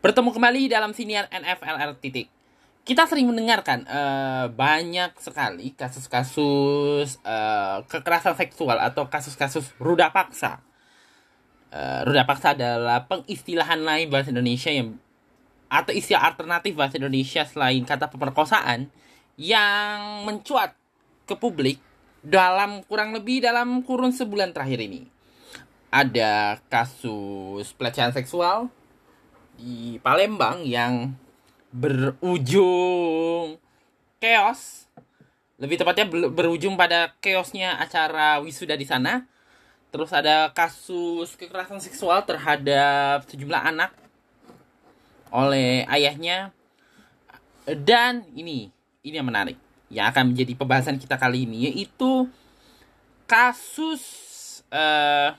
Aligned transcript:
Bertemu 0.00 0.34
kembali 0.34 0.66
dalam 0.66 0.90
siniar 0.90 1.30
NFLR 1.30 1.94
titik. 2.02 2.26
Kita 2.82 3.06
sering 3.06 3.30
mendengarkan 3.30 3.86
uh, 3.86 4.50
banyak 4.50 5.14
sekali 5.22 5.70
kasus-kasus 5.78 7.22
uh, 7.22 7.86
kekerasan 7.86 8.34
seksual 8.34 8.74
atau 8.82 9.06
kasus-kasus 9.06 9.70
ruda 9.78 10.10
paksa. 10.10 10.58
Uh, 11.70 12.02
ruda 12.10 12.26
paksa 12.26 12.58
adalah 12.58 13.06
pengistilahan 13.06 13.78
lain 13.86 14.10
bahasa 14.10 14.34
Indonesia 14.34 14.74
yang 14.74 14.98
atau 15.70 15.94
istilah 15.94 16.26
alternatif 16.26 16.74
bahasa 16.74 16.98
Indonesia 16.98 17.46
selain 17.46 17.86
kata 17.86 18.10
pemerkosaan 18.10 18.90
yang 19.38 20.26
mencuat 20.26 20.74
ke 21.22 21.38
publik 21.38 21.78
dalam 22.26 22.82
kurang 22.90 23.14
lebih 23.14 23.46
dalam 23.46 23.86
kurun 23.86 24.10
sebulan 24.10 24.50
terakhir 24.50 24.82
ini. 24.82 25.19
Ada 25.90 26.62
kasus 26.70 27.74
pelecehan 27.74 28.14
seksual, 28.14 28.70
di 29.60 30.00
Palembang 30.00 30.64
yang 30.64 31.12
berujung 31.70 33.60
chaos. 34.16 34.88
Lebih 35.60 35.84
tepatnya 35.84 36.08
berujung 36.08 36.80
pada 36.80 37.12
chaosnya 37.20 37.76
acara 37.76 38.40
wisuda 38.40 38.74
di 38.80 38.88
sana. 38.88 39.28
Terus 39.90 40.14
ada 40.14 40.48
kasus 40.54 41.34
kekerasan 41.36 41.82
seksual 41.82 42.24
terhadap 42.24 43.26
sejumlah 43.28 43.60
anak 43.60 43.92
oleh 45.28 45.84
ayahnya. 45.90 46.54
Dan 47.66 48.24
ini 48.32 48.72
ini 49.04 49.14
yang 49.20 49.28
menarik 49.28 49.58
yang 49.90 50.08
akan 50.08 50.32
menjadi 50.32 50.54
pembahasan 50.54 50.96
kita 50.96 51.18
kali 51.18 51.44
ini 51.44 51.68
yaitu 51.68 52.30
kasus 53.26 54.02
uh, 54.70 55.34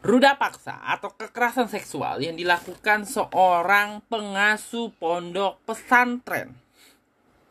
Ruda 0.00 0.40
paksa 0.40 0.80
atau 0.80 1.12
kekerasan 1.12 1.68
seksual 1.68 2.24
yang 2.24 2.32
dilakukan 2.32 3.04
seorang 3.04 4.00
pengasuh 4.08 4.88
pondok 4.96 5.60
pesantren. 5.68 6.56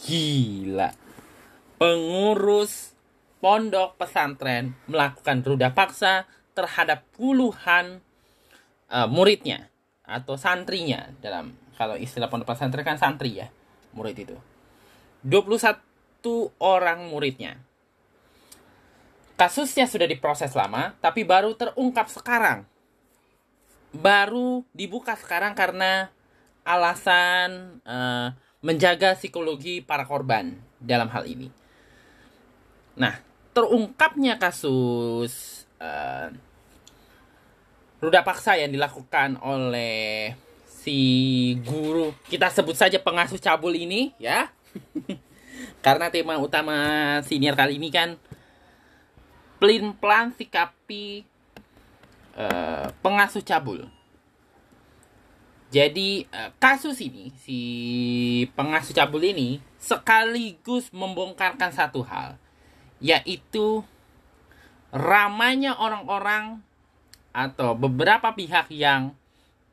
Gila. 0.02 0.90
Pengurus 1.78 2.98
pondok 3.38 4.02
pesantren 4.02 4.74
melakukan 4.90 5.46
ruda 5.46 5.70
paksa 5.78 6.26
terhadap 6.58 7.06
puluhan 7.14 8.02
uh, 8.90 9.06
muridnya 9.06 9.70
atau 10.02 10.34
santrinya 10.34 11.14
dalam 11.22 11.54
kalau 11.78 11.96
istilah 12.02 12.34
pondok 12.34 12.50
pesantren 12.50 12.82
kan 12.82 12.98
santri 12.98 13.46
ya, 13.46 13.48
murid 13.94 14.18
itu. 14.18 14.36
21 15.22 15.86
orang 16.58 17.14
muridnya 17.14 17.69
Kasusnya 19.40 19.88
sudah 19.88 20.04
diproses 20.04 20.52
lama, 20.52 20.92
tapi 21.00 21.24
baru 21.24 21.56
terungkap 21.56 22.12
sekarang. 22.12 22.68
Baru 23.96 24.68
dibuka 24.76 25.16
sekarang 25.16 25.56
karena 25.56 26.12
alasan 26.68 27.80
uh, 27.88 28.36
menjaga 28.60 29.16
psikologi 29.16 29.80
para 29.80 30.04
korban 30.04 30.60
dalam 30.84 31.08
hal 31.08 31.24
ini. 31.24 31.48
Nah, 33.00 33.16
terungkapnya 33.56 34.36
kasus 34.36 35.64
uh, 35.80 36.36
ruda 38.04 38.28
paksa 38.28 38.60
yang 38.60 38.76
dilakukan 38.76 39.40
oleh 39.40 40.36
si 40.68 41.00
guru 41.68 42.16
kita 42.32 42.48
sebut 42.48 42.72
saja 42.72 42.96
pengasuh 43.04 43.36
cabul 43.36 43.76
ini 43.76 44.16
ya 44.16 44.48
karena 45.86 46.08
tema 46.08 46.40
utama 46.40 47.20
senior 47.28 47.60
kali 47.60 47.76
ini 47.76 47.92
kan 47.92 48.16
pelin 49.60 49.92
pelan 49.92 50.32
sikapi 50.34 51.28
uh, 52.40 52.88
pengasuh 53.04 53.44
cabul. 53.44 53.86
Jadi 55.70 56.26
uh, 56.34 56.50
kasus 56.58 56.98
ini 57.04 57.30
si 57.46 57.60
pengasuh 58.58 58.96
cabul 58.96 59.22
ini 59.22 59.62
sekaligus 59.78 60.90
membongkarkan 60.90 61.70
satu 61.70 62.02
hal, 62.02 62.40
yaitu 62.98 63.86
ramanya 64.90 65.78
orang-orang 65.78 66.66
atau 67.30 67.78
beberapa 67.78 68.34
pihak 68.34 68.74
yang 68.74 69.14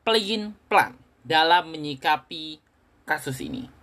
pelin 0.04 0.52
pelan 0.68 0.92
dalam 1.24 1.72
menyikapi 1.72 2.60
kasus 3.08 3.40
ini. 3.40 3.75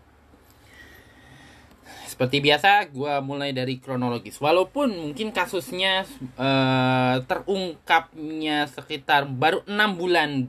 Seperti 2.13 2.45
biasa, 2.45 2.93
gue 2.93 3.13
mulai 3.25 3.57
dari 3.57 3.81
kronologis. 3.81 4.37
Walaupun 4.37 4.93
mungkin 5.01 5.33
kasusnya 5.33 6.05
uh, 6.37 7.17
terungkapnya 7.25 8.69
sekitar 8.69 9.25
baru 9.25 9.65
enam 9.65 9.97
bulan 9.97 10.45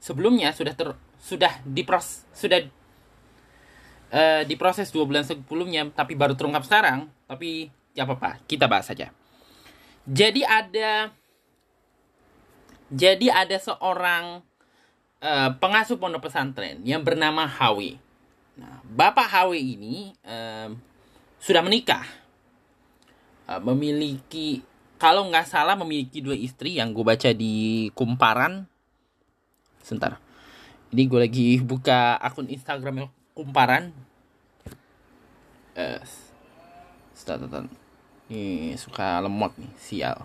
sebelumnya 0.00 0.56
sudah 0.56 0.72
ter 0.72 0.96
sudah 1.20 1.52
dipros 1.68 2.24
sudah 2.32 2.64
uh, 4.08 4.48
diproses 4.48 4.88
dua 4.88 5.04
bulan 5.04 5.28
sebelumnya, 5.28 5.84
tapi 5.92 6.16
baru 6.16 6.32
terungkap 6.32 6.64
sekarang. 6.64 7.12
Tapi 7.28 7.68
ya 7.92 8.08
apa 8.08 8.16
apa, 8.16 8.30
kita 8.48 8.64
bahas 8.64 8.88
saja. 8.88 9.12
Jadi 10.08 10.48
ada 10.48 11.12
jadi 12.88 13.36
ada 13.36 13.60
seorang 13.60 14.40
uh, 15.20 15.50
pengasuh 15.60 16.00
pondok 16.00 16.32
pesantren 16.32 16.80
yang 16.88 17.04
bernama 17.04 17.44
Hawi. 17.44 18.00
Nah, 18.56 18.80
Bapak 18.88 19.28
HW 19.28 19.52
ini 19.52 20.16
um, 20.24 20.80
sudah 21.36 21.60
menikah, 21.60 22.08
uh, 23.44 23.60
memiliki 23.60 24.64
kalau 24.96 25.28
nggak 25.28 25.44
salah 25.44 25.76
memiliki 25.76 26.24
dua 26.24 26.32
istri 26.32 26.80
yang 26.80 26.96
gue 26.96 27.04
baca 27.04 27.36
di 27.36 27.92
kumparan. 27.92 28.64
Sebentar, 29.84 30.16
ini 30.88 31.04
gue 31.04 31.20
lagi 31.20 31.48
buka 31.60 32.16
akun 32.16 32.48
Instagram 32.48 33.12
kumparan. 33.36 33.92
Uh, 35.76 36.00
sebentar, 37.12 37.68
Ini 38.32 38.74
suka 38.80 39.20
lemot 39.20 39.52
nih, 39.60 39.72
sial. 39.76 40.18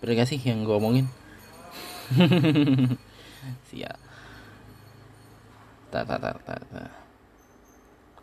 Bener 0.00 0.18
gak 0.18 0.32
sih 0.32 0.40
yang 0.40 0.64
gue 0.64 0.74
omongin? 0.74 1.06
sial 3.70 3.94
tar, 5.92 6.08
tar, 6.08 6.40
tar, 6.40 6.62
tar. 6.64 6.90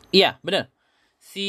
Iya, 0.09 0.41
benar. 0.41 0.73
Si 1.21 1.45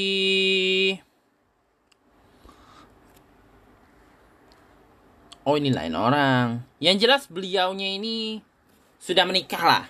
Oh 5.48 5.56
ini 5.56 5.72
lain 5.72 5.96
orang. 5.96 6.60
Yang 6.84 6.96
jelas 7.08 7.22
beliaunya 7.32 7.96
ini 7.96 8.44
sudah 9.00 9.24
menikah 9.24 9.64
lah. 9.64 9.84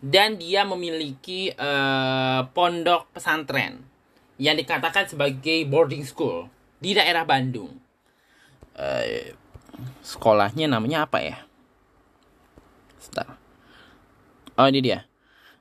Dan 0.00 0.38
dia 0.40 0.64
memiliki 0.64 1.52
uh, 1.58 2.48
pondok 2.54 3.10
pesantren 3.12 3.84
yang 4.40 4.56
dikatakan 4.56 5.04
sebagai 5.04 5.66
boarding 5.68 6.06
school 6.06 6.48
di 6.80 6.96
daerah 6.96 7.26
Bandung. 7.28 7.76
Uh, 8.72 9.34
sekolahnya 10.00 10.70
namanya 10.70 11.04
apa 11.04 11.18
ya? 11.20 11.36
Sebentar. 12.96 13.39
Oh 14.60 14.68
ini 14.68 14.84
dia. 14.84 15.08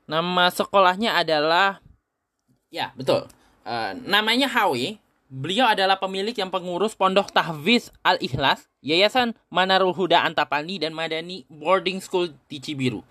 Nama 0.03 0.51
sekolahnya 0.51 1.15
adalah 1.15 1.79
ya 2.67 2.91
betul. 2.99 3.31
Uh, 3.63 3.95
namanya 4.03 4.51
Hawi. 4.51 4.99
Beliau 5.29 5.69
adalah 5.69 6.01
pemilik 6.01 6.33
yang 6.33 6.49
pengurus 6.49 6.97
Pondok 6.97 7.29
Tahfiz 7.29 7.93
Al 8.01 8.17
Ikhlas, 8.17 8.65
Yayasan 8.81 9.37
Manarul 9.53 9.93
Huda 9.93 10.25
Antapani 10.25 10.81
dan 10.81 10.89
Madani 10.89 11.45
Boarding 11.45 12.01
School 12.01 12.33
di 12.49 12.57
Cibiru. 12.57 13.05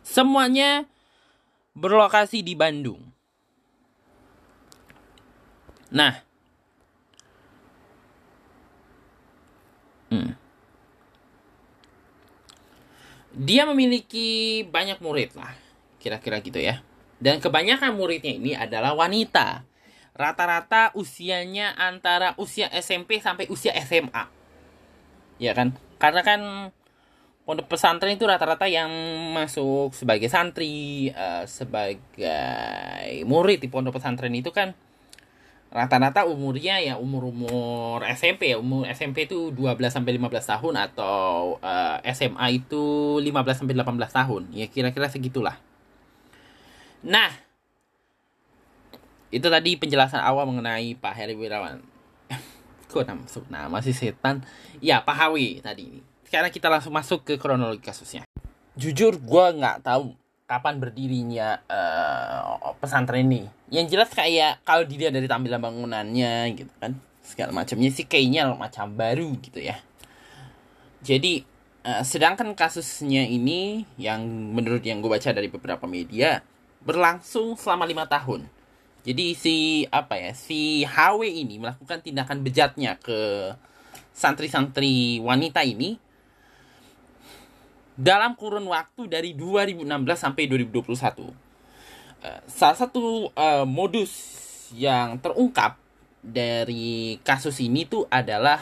Semuanya 0.00 0.88
berlokasi 1.76 2.40
di 2.40 2.56
Bandung. 2.56 3.04
Nah, 5.92 6.24
hmm 10.08 10.39
dia 13.40 13.64
memiliki 13.64 14.60
banyak 14.68 15.00
murid 15.00 15.32
lah 15.32 15.56
kira-kira 15.96 16.44
gitu 16.44 16.60
ya. 16.60 16.84
Dan 17.20 17.40
kebanyakan 17.40 17.96
muridnya 17.96 18.32
ini 18.36 18.52
adalah 18.56 18.92
wanita. 18.96 19.64
Rata-rata 20.12 20.92
usianya 20.92 21.72
antara 21.80 22.36
usia 22.36 22.68
SMP 22.72 23.20
sampai 23.24 23.48
usia 23.48 23.72
SMA 23.80 24.40
ya 25.40 25.56
kan? 25.56 25.74
Karena 25.96 26.20
kan 26.20 26.40
pondok 27.48 27.66
pesantren 27.72 28.14
itu 28.14 28.28
rata-rata 28.28 28.68
yang 28.68 28.92
masuk 29.34 29.96
sebagai 29.96 30.28
santri 30.28 31.08
uh, 31.10 31.48
sebagai 31.48 33.24
murid 33.24 33.58
di 33.64 33.72
pondok 33.72 33.98
pesantren 33.98 34.36
itu 34.36 34.52
kan 34.52 34.76
rata-rata 35.70 36.26
umurnya 36.26 36.82
ya 36.82 36.98
umur-umur 36.98 38.02
SMP 38.10 38.54
ya. 38.54 38.58
Umur 38.58 38.90
SMP 38.90 39.30
itu 39.30 39.54
12 39.54 39.78
sampai 39.90 40.18
15 40.18 40.52
tahun 40.58 40.74
atau 40.90 41.56
uh, 41.62 41.96
eh, 42.02 42.12
SMA 42.12 42.46
itu 42.58 43.18
15 43.22 43.64
sampai 43.64 43.74
18 43.78 44.10
tahun. 44.10 44.42
Ya 44.50 44.66
kira-kira 44.66 45.06
segitulah. 45.06 45.56
Nah 47.06 47.30
itu 49.30 49.46
tadi 49.46 49.78
penjelasan 49.78 50.18
awal 50.20 50.44
mengenai 50.50 50.98
Pak 50.98 51.14
Heri 51.14 51.38
Wirawan. 51.38 51.78
Kok 52.90 53.06
nama 53.06 53.22
nama 53.46 53.78
si 53.78 53.94
setan? 53.94 54.42
Ya 54.82 55.00
Pak 55.06 55.16
Hawi 55.16 55.62
tadi 55.62 56.02
sekarang 56.30 56.54
kita 56.54 56.70
langsung 56.70 56.94
masuk 56.94 57.26
ke 57.26 57.34
kronologi 57.42 57.82
kasusnya. 57.82 58.22
Jujur 58.78 59.18
gue 59.18 59.46
nggak 59.58 59.82
tahu 59.82 60.14
kapan 60.50 60.82
berdirinya 60.82 61.62
uh, 61.70 62.74
pesantren 62.82 63.30
ini. 63.30 63.46
Yang 63.70 63.94
jelas 63.94 64.10
kayak 64.10 64.66
kalau 64.66 64.82
dilihat 64.82 65.14
dari 65.14 65.30
tampilan 65.30 65.62
bangunannya 65.62 66.50
gitu 66.58 66.74
kan 66.82 66.98
segala 67.22 67.54
macamnya 67.54 67.94
sih 67.94 68.10
kayaknya 68.10 68.50
macam 68.58 68.90
baru 68.98 69.30
gitu 69.38 69.62
ya. 69.62 69.78
Jadi 71.06 71.46
uh, 71.86 72.02
sedangkan 72.02 72.58
kasusnya 72.58 73.22
ini 73.30 73.86
yang 73.94 74.26
menurut 74.26 74.82
yang 74.82 74.98
gue 74.98 75.06
baca 75.06 75.30
dari 75.30 75.46
beberapa 75.46 75.86
media 75.86 76.42
berlangsung 76.82 77.54
selama 77.54 77.86
lima 77.86 78.10
tahun. 78.10 78.50
Jadi 79.06 79.38
si 79.38 79.56
apa 79.88 80.18
ya 80.18 80.34
si 80.34 80.82
HW 80.82 81.30
ini 81.30 81.62
melakukan 81.62 82.02
tindakan 82.02 82.42
bejatnya 82.42 82.98
ke 82.98 83.54
santri-santri 84.10 85.22
wanita 85.22 85.62
ini 85.62 86.09
dalam 87.98 88.34
kurun 88.38 88.66
waktu 88.68 89.06
dari 89.10 89.30
2016 89.34 89.86
sampai 90.14 90.46
2021. 90.46 90.90
Uh, 90.90 91.32
eh, 92.20 92.40
salah 92.46 92.76
satu 92.76 93.32
uh, 93.32 93.64
modus 93.64 94.12
yang 94.76 95.18
terungkap 95.18 95.80
dari 96.20 97.16
kasus 97.24 97.58
ini 97.64 97.88
tuh 97.88 98.04
adalah 98.12 98.60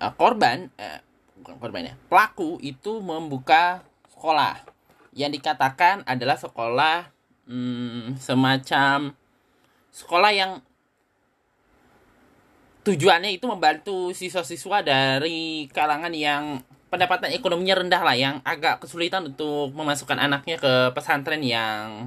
uh, 0.00 0.12
korban 0.16 0.72
uh, 0.80 1.00
bukan 1.40 1.56
korban 1.60 1.92
ya 1.92 1.94
pelaku 2.08 2.56
itu 2.64 3.04
membuka 3.04 3.84
sekolah 4.16 4.64
yang 5.12 5.28
dikatakan 5.28 6.02
adalah 6.08 6.40
sekolah 6.40 7.12
hmm, 7.46 8.16
semacam 8.16 9.12
sekolah 9.92 10.32
yang 10.32 10.52
tujuannya 12.86 13.34
itu 13.34 13.50
membantu 13.50 14.14
siswa-siswa 14.14 14.78
dari 14.86 15.66
kalangan 15.74 16.14
yang 16.14 16.62
pendapatan 16.86 17.34
ekonominya 17.34 17.82
rendah 17.82 17.98
lah 17.98 18.14
yang 18.14 18.38
agak 18.46 18.78
kesulitan 18.78 19.26
untuk 19.26 19.74
memasukkan 19.74 20.14
anaknya 20.14 20.54
ke 20.54 20.94
pesantren 20.94 21.42
yang 21.42 22.06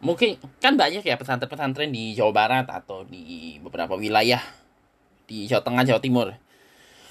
mungkin 0.00 0.40
kan 0.56 0.72
banyak 0.72 1.04
ya 1.04 1.20
pesantren-pesantren 1.20 1.92
di 1.92 2.16
Jawa 2.16 2.32
Barat 2.32 2.64
atau 2.64 3.04
di 3.04 3.60
beberapa 3.60 3.92
wilayah 3.92 4.40
di 5.28 5.44
Jawa 5.44 5.60
Tengah 5.60 5.84
Jawa 5.84 6.00
Timur. 6.00 6.32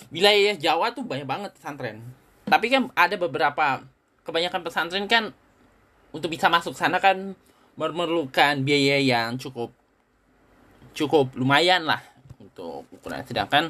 Wilayah 0.10 0.57
Jawa 0.57 0.98
tuh 0.98 1.06
banyak 1.06 1.30
banget 1.30 1.53
pesantren. 1.53 2.01
Tapi 2.50 2.74
kan 2.74 2.89
ada 2.98 3.13
beberapa 3.21 3.86
kebanyakan 4.25 4.65
pesantren 4.65 5.06
kan 5.06 5.30
untuk 6.10 6.33
bisa 6.33 6.50
masuk 6.50 6.74
sana 6.74 6.98
kan 6.98 7.38
memerlukan 7.77 8.65
biaya 8.65 8.98
yang 8.98 9.38
cukup 9.38 9.69
cukup 10.98 11.30
lumayan 11.38 11.86
lah 11.86 12.17
untuk 12.57 12.89
ukuran 12.89 13.21
sedangkan 13.21 13.69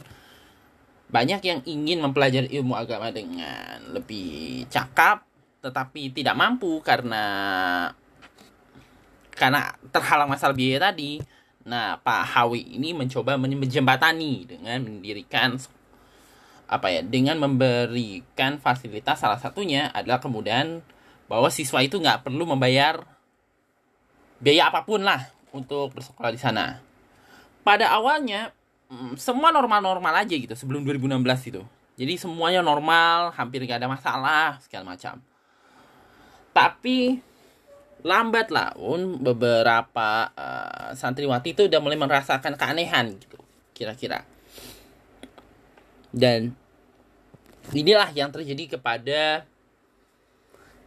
banyak 1.11 1.43
yang 1.43 1.59
ingin 1.67 1.99
mempelajari 1.99 2.47
ilmu 2.55 2.71
agama 2.79 3.11
dengan 3.11 3.83
lebih 3.91 4.63
cakap 4.71 5.27
tetapi 5.59 6.15
tidak 6.15 6.39
mampu 6.39 6.79
karena 6.79 7.23
karena 9.35 9.75
terhalang 9.91 10.31
masalah 10.31 10.55
biaya 10.55 10.89
tadi. 10.91 11.19
Nah, 11.67 11.99
Pak 11.99 12.23
Hawi 12.31 12.79
ini 12.79 12.95
mencoba 12.95 13.35
menjembatani 13.35 14.47
dengan 14.47 14.79
mendirikan 14.87 15.59
apa 16.67 16.87
ya, 16.91 17.03
dengan 17.03 17.39
memberikan 17.43 18.59
fasilitas 18.59 19.19
salah 19.19 19.39
satunya 19.39 19.91
adalah 19.91 20.23
kemudian 20.23 20.79
bahwa 21.27 21.51
siswa 21.51 21.83
itu 21.83 21.99
nggak 21.99 22.23
perlu 22.23 22.47
membayar 22.47 23.03
biaya 24.39 24.71
apa 24.71 24.87
pun 24.87 25.03
lah 25.03 25.27
untuk 25.51 25.95
bersekolah 25.95 26.31
di 26.31 26.39
sana. 26.39 26.79
Pada 27.67 27.91
awalnya 27.91 28.56
semua 29.19 29.51
normal-normal 29.51 30.23
aja 30.23 30.35
gitu 30.35 30.55
sebelum 30.55 30.87
2016 30.87 31.51
itu. 31.51 31.61
Jadi 31.97 32.13
semuanya 32.15 32.61
normal, 32.61 33.33
hampir 33.33 33.65
nggak 33.65 33.81
ada 33.81 33.89
masalah 33.89 34.61
segala 34.61 34.95
macam. 34.95 35.19
Tapi 36.53 37.19
lambat 38.05 38.53
lah 38.53 38.77
un 38.77 39.17
beberapa 39.19 40.29
uh, 40.31 40.93
santriwati 40.93 41.57
itu 41.57 41.65
udah 41.65 41.79
mulai 41.81 41.97
merasakan 41.97 42.53
keanehan 42.53 43.17
gitu 43.17 43.37
kira-kira. 43.73 44.23
Dan 46.13 46.53
inilah 47.75 48.13
yang 48.15 48.31
terjadi 48.31 48.77
kepada 48.77 49.43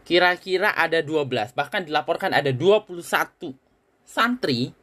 kira-kira 0.01 0.73
ada 0.73 0.99
12 1.05 1.53
bahkan 1.53 1.85
dilaporkan 1.85 2.33
ada 2.33 2.49
21 2.49 3.05
santri 4.01 4.73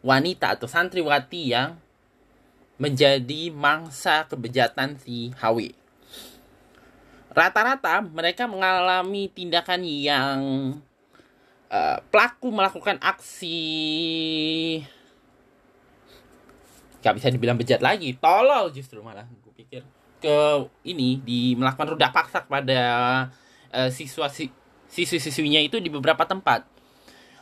wanita 0.00 0.56
atau 0.56 0.70
santriwati 0.70 1.52
yang 1.52 1.76
menjadi 2.80 3.52
mangsa 3.52 4.24
kebejatan 4.24 4.96
si 4.96 5.36
Hawi. 5.36 5.76
Rata-rata 7.30 8.00
mereka 8.00 8.48
mengalami 8.48 9.28
tindakan 9.28 9.84
yang 9.84 10.40
uh, 11.68 11.98
pelaku 12.08 12.48
melakukan 12.48 12.96
aksi 12.98 13.60
gak 17.00 17.16
bisa 17.16 17.28
dibilang 17.32 17.56
bejat 17.56 17.80
lagi, 17.80 18.16
tolol 18.16 18.72
justru 18.72 19.00
malah 19.00 19.24
gue 19.24 19.52
pikir 19.56 19.84
ke 20.20 20.36
ini 20.84 21.16
di 21.20 21.56
melakukan 21.56 21.96
rudak 21.96 22.12
paksa 22.12 22.44
kepada 22.44 22.80
uh, 23.72 23.88
siswa 23.88 24.28
si 24.28 24.52
siswi-siswinya 24.90 25.60
itu 25.64 25.80
di 25.80 25.88
beberapa 25.88 26.24
tempat. 26.28 26.64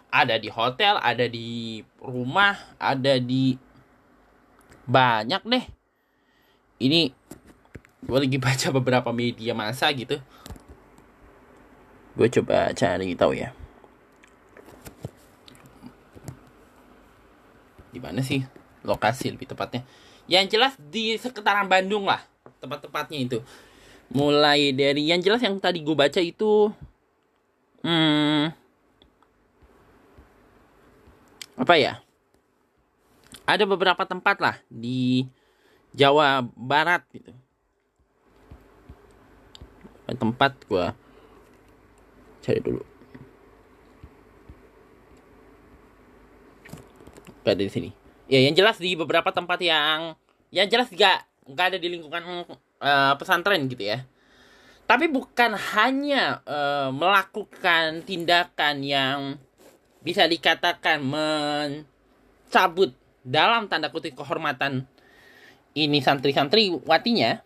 Ada 0.08 0.40
di 0.40 0.48
hotel, 0.48 0.96
ada 1.02 1.26
di 1.26 1.82
rumah, 2.00 2.56
ada 2.80 3.18
di 3.18 3.58
banyak 4.88 5.44
deh. 5.44 5.64
Ini 6.80 7.12
gue 8.08 8.18
lagi 8.18 8.38
baca 8.40 8.68
beberapa 8.72 9.12
media 9.12 9.52
masa 9.52 9.92
gitu. 9.92 10.16
Gue 12.16 12.32
coba 12.32 12.72
cari 12.72 13.12
tahu 13.12 13.36
ya. 13.36 13.52
Di 17.92 18.00
mana 18.00 18.24
sih 18.24 18.42
lokasi 18.82 19.28
lebih 19.36 19.52
tepatnya? 19.52 19.84
Yang 20.24 20.56
jelas 20.56 20.72
di 20.80 21.20
sekitaran 21.20 21.68
Bandung 21.68 22.08
lah 22.08 22.24
tempat-tempatnya 22.58 23.18
itu. 23.20 23.38
Mulai 24.08 24.72
dari 24.72 25.12
yang 25.12 25.20
jelas 25.20 25.44
yang 25.44 25.60
tadi 25.60 25.84
gue 25.84 25.92
baca 25.92 26.16
itu 26.16 26.72
hmm, 27.84 28.56
apa 31.60 31.74
ya? 31.76 32.00
Ada 33.48 33.64
beberapa 33.64 34.04
tempat 34.04 34.36
lah 34.44 34.60
di 34.68 35.24
Jawa 35.96 36.44
Barat 36.52 37.00
gitu. 37.16 37.32
Tempat 40.08 40.52
gua 40.68 40.92
cari 42.44 42.60
dulu. 42.60 42.84
Gak 47.44 47.56
ada 47.56 47.64
di 47.64 47.72
sini. 47.72 47.90
Ya, 48.28 48.44
yang 48.44 48.52
jelas 48.52 48.76
di 48.76 48.92
beberapa 48.92 49.32
tempat 49.32 49.56
yang 49.64 50.12
yang 50.52 50.68
jelas 50.68 50.92
gak 50.92 51.24
nggak 51.48 51.66
ada 51.72 51.78
di 51.80 51.88
lingkungan 51.88 52.44
uh, 52.84 53.16
pesantren 53.16 53.64
gitu 53.72 53.88
ya 53.88 54.04
tapi 54.88 55.04
bukan 55.08 55.52
hanya 55.76 56.40
uh, 56.48 56.88
melakukan 56.88 58.00
tindakan 58.08 58.80
yang 58.80 59.36
bisa 60.00 60.24
dikatakan 60.24 61.04
mencabut 61.04 62.96
dalam 63.28 63.68
tanda 63.68 63.92
kutip 63.92 64.16
kehormatan 64.16 64.88
ini 65.76 66.00
santri-santri 66.00 66.72
watinya 66.88 67.44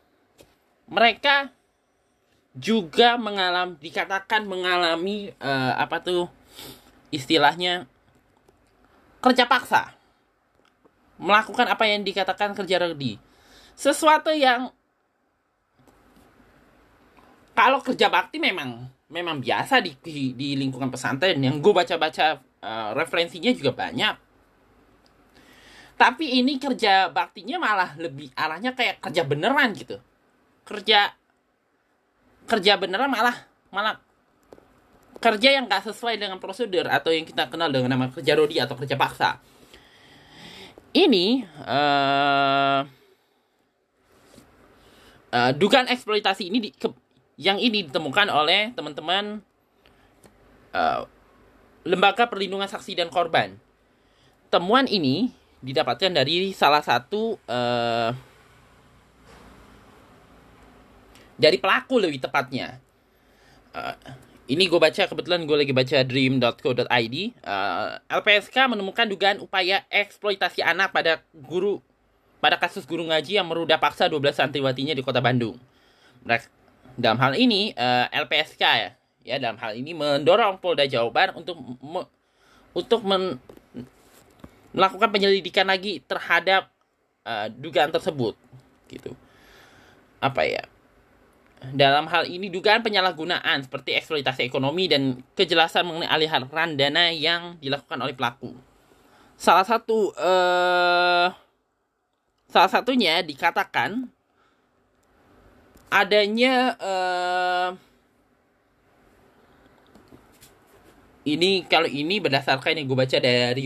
mereka 0.86 1.50
juga 2.54 3.16
mengalami 3.16 3.74
dikatakan 3.80 4.44
mengalami 4.46 5.32
uh, 5.40 5.74
apa 5.74 5.98
tuh 6.04 6.28
istilahnya 7.10 7.88
kerja 9.24 9.48
paksa. 9.48 9.96
Melakukan 11.16 11.70
apa 11.70 11.86
yang 11.86 12.02
dikatakan 12.02 12.52
kerja 12.52 12.82
redi. 12.82 13.16
Sesuatu 13.78 14.34
yang 14.34 14.74
kalau 17.56 17.78
kerja 17.80 18.10
bakti 18.10 18.42
memang 18.42 18.90
memang 19.08 19.38
biasa 19.40 19.80
di 19.80 19.96
di, 20.02 20.34
di 20.36 20.48
lingkungan 20.58 20.92
pesantren. 20.92 21.40
Yang 21.40 21.62
gue 21.62 21.72
baca-baca 21.72 22.42
uh, 22.60 22.90
referensinya 22.92 23.52
juga 23.54 23.72
banyak 23.72 24.31
tapi 26.02 26.42
ini 26.42 26.58
kerja 26.58 27.14
baktinya 27.14 27.62
malah 27.62 27.94
lebih 27.94 28.34
arahnya 28.34 28.74
kayak 28.74 28.98
kerja 28.98 29.22
beneran 29.22 29.70
gitu 29.78 30.02
kerja 30.66 31.14
kerja 32.50 32.74
beneran 32.74 33.06
malah 33.06 33.46
malah 33.70 34.02
kerja 35.22 35.54
yang 35.54 35.70
gak 35.70 35.86
sesuai 35.86 36.18
dengan 36.18 36.42
prosedur 36.42 36.90
atau 36.90 37.14
yang 37.14 37.22
kita 37.22 37.46
kenal 37.46 37.70
dengan 37.70 37.94
nama 37.94 38.10
kerja 38.10 38.34
rodi 38.34 38.58
atau 38.58 38.74
kerja 38.74 38.98
paksa 38.98 39.38
ini 40.90 41.46
uh, 41.62 42.82
uh, 45.30 45.50
dugaan 45.54 45.86
eksploitasi 45.86 46.50
ini 46.50 46.58
di, 46.66 46.70
ke, 46.74 46.90
yang 47.38 47.62
ini 47.62 47.86
ditemukan 47.86 48.26
oleh 48.26 48.74
teman-teman 48.74 49.38
uh, 50.74 51.06
lembaga 51.86 52.28
perlindungan 52.30 52.70
saksi 52.70 52.94
dan 52.94 53.08
korban. 53.10 53.56
Temuan 54.52 54.84
ini 54.86 55.32
didapatkan 55.62 56.10
dari 56.10 56.50
salah 56.50 56.82
satu 56.82 57.38
uh, 57.46 58.10
dari 61.38 61.56
pelaku 61.56 62.02
lebih 62.02 62.18
tepatnya. 62.18 62.82
Uh, 63.72 63.94
ini 64.50 64.68
gue 64.68 64.76
baca 64.76 65.06
kebetulan 65.06 65.46
gue 65.46 65.56
lagi 65.56 65.72
baca 65.72 65.98
dream.co.id. 66.02 67.16
Uh, 67.40 67.88
LPSK 68.10 68.56
menemukan 68.68 69.06
dugaan 69.06 69.38
upaya 69.38 69.86
eksploitasi 69.88 70.60
anak 70.60 70.92
pada 70.92 71.22
guru 71.32 71.80
pada 72.42 72.58
kasus 72.58 72.82
guru 72.82 73.06
ngaji 73.06 73.38
yang 73.38 73.46
merudah 73.46 73.78
paksa 73.78 74.10
12 74.10 74.34
santriwatinya 74.34 74.98
di 74.98 75.02
kota 75.06 75.22
Bandung. 75.22 75.56
Dalam 76.98 77.16
hal 77.22 77.38
ini 77.38 77.70
uh, 77.78 78.10
LPSK 78.10 78.62
ya, 78.62 78.90
ya 79.22 79.36
dalam 79.38 79.56
hal 79.62 79.78
ini 79.78 79.94
mendorong 79.94 80.58
Polda 80.58 80.84
Jawa 80.90 81.08
Barat 81.14 81.38
untuk 81.38 81.56
untuk 82.74 83.00
men, 83.06 83.38
melakukan 84.72 85.08
penyelidikan 85.12 85.68
lagi 85.68 86.00
terhadap 86.04 86.72
uh, 87.28 87.48
dugaan 87.52 87.92
tersebut 87.92 88.34
gitu. 88.88 89.12
Apa 90.18 90.44
ya? 90.48 90.64
Dalam 91.70 92.10
hal 92.10 92.26
ini 92.26 92.50
dugaan 92.50 92.82
penyalahgunaan 92.82 93.62
seperti 93.62 93.94
eksploitasi 93.94 94.42
ekonomi 94.42 94.90
dan 94.90 95.22
kejelasan 95.38 95.86
mengenai 95.86 96.10
aliran 96.10 96.74
dana 96.74 97.14
yang 97.14 97.54
dilakukan 97.62 98.02
oleh 98.02 98.18
pelaku. 98.18 98.50
Salah 99.38 99.62
satu 99.62 100.10
uh, 100.18 101.30
salah 102.50 102.70
satunya 102.70 103.22
dikatakan 103.22 104.10
adanya 105.86 106.74
uh, 106.82 107.68
ini 111.22 111.62
kalau 111.70 111.86
ini 111.86 112.18
berdasarkan 112.18 112.82
yang 112.82 112.90
gue 112.90 112.98
baca 112.98 113.18
dari 113.22 113.62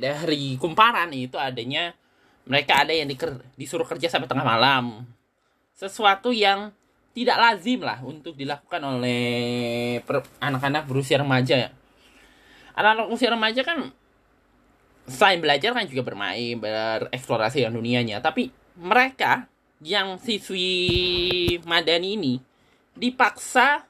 dari 0.00 0.56
kumparan 0.58 1.10
itu 1.14 1.38
adanya 1.38 1.94
mereka 2.42 2.82
ada 2.82 2.90
yang 2.90 3.06
diker, 3.06 3.38
disuruh 3.54 3.86
kerja 3.86 4.10
sampai 4.10 4.26
tengah 4.26 4.46
malam. 4.46 5.06
Sesuatu 5.72 6.34
yang 6.34 6.74
tidak 7.12 7.36
lazim 7.38 7.84
lah 7.84 8.00
untuk 8.02 8.34
dilakukan 8.34 8.80
oleh 8.82 10.00
anak-anak 10.42 10.88
berusia 10.88 11.20
remaja. 11.20 11.68
Ya 11.68 11.70
anak-anak 12.76 13.06
usia 13.12 13.30
remaja 13.32 13.62
kan 13.64 13.92
selain 15.04 15.42
belajar 15.42 15.76
kan 15.76 15.84
juga 15.88 16.02
bermain 16.06 16.56
bereksplorasi 16.56 17.64
yang 17.64 17.74
dunianya. 17.76 18.22
Tapi 18.24 18.48
mereka 18.78 19.50
yang 19.82 20.16
siswi 20.22 21.58
madani 21.66 22.16
ini 22.16 22.34
dipaksa 22.94 23.84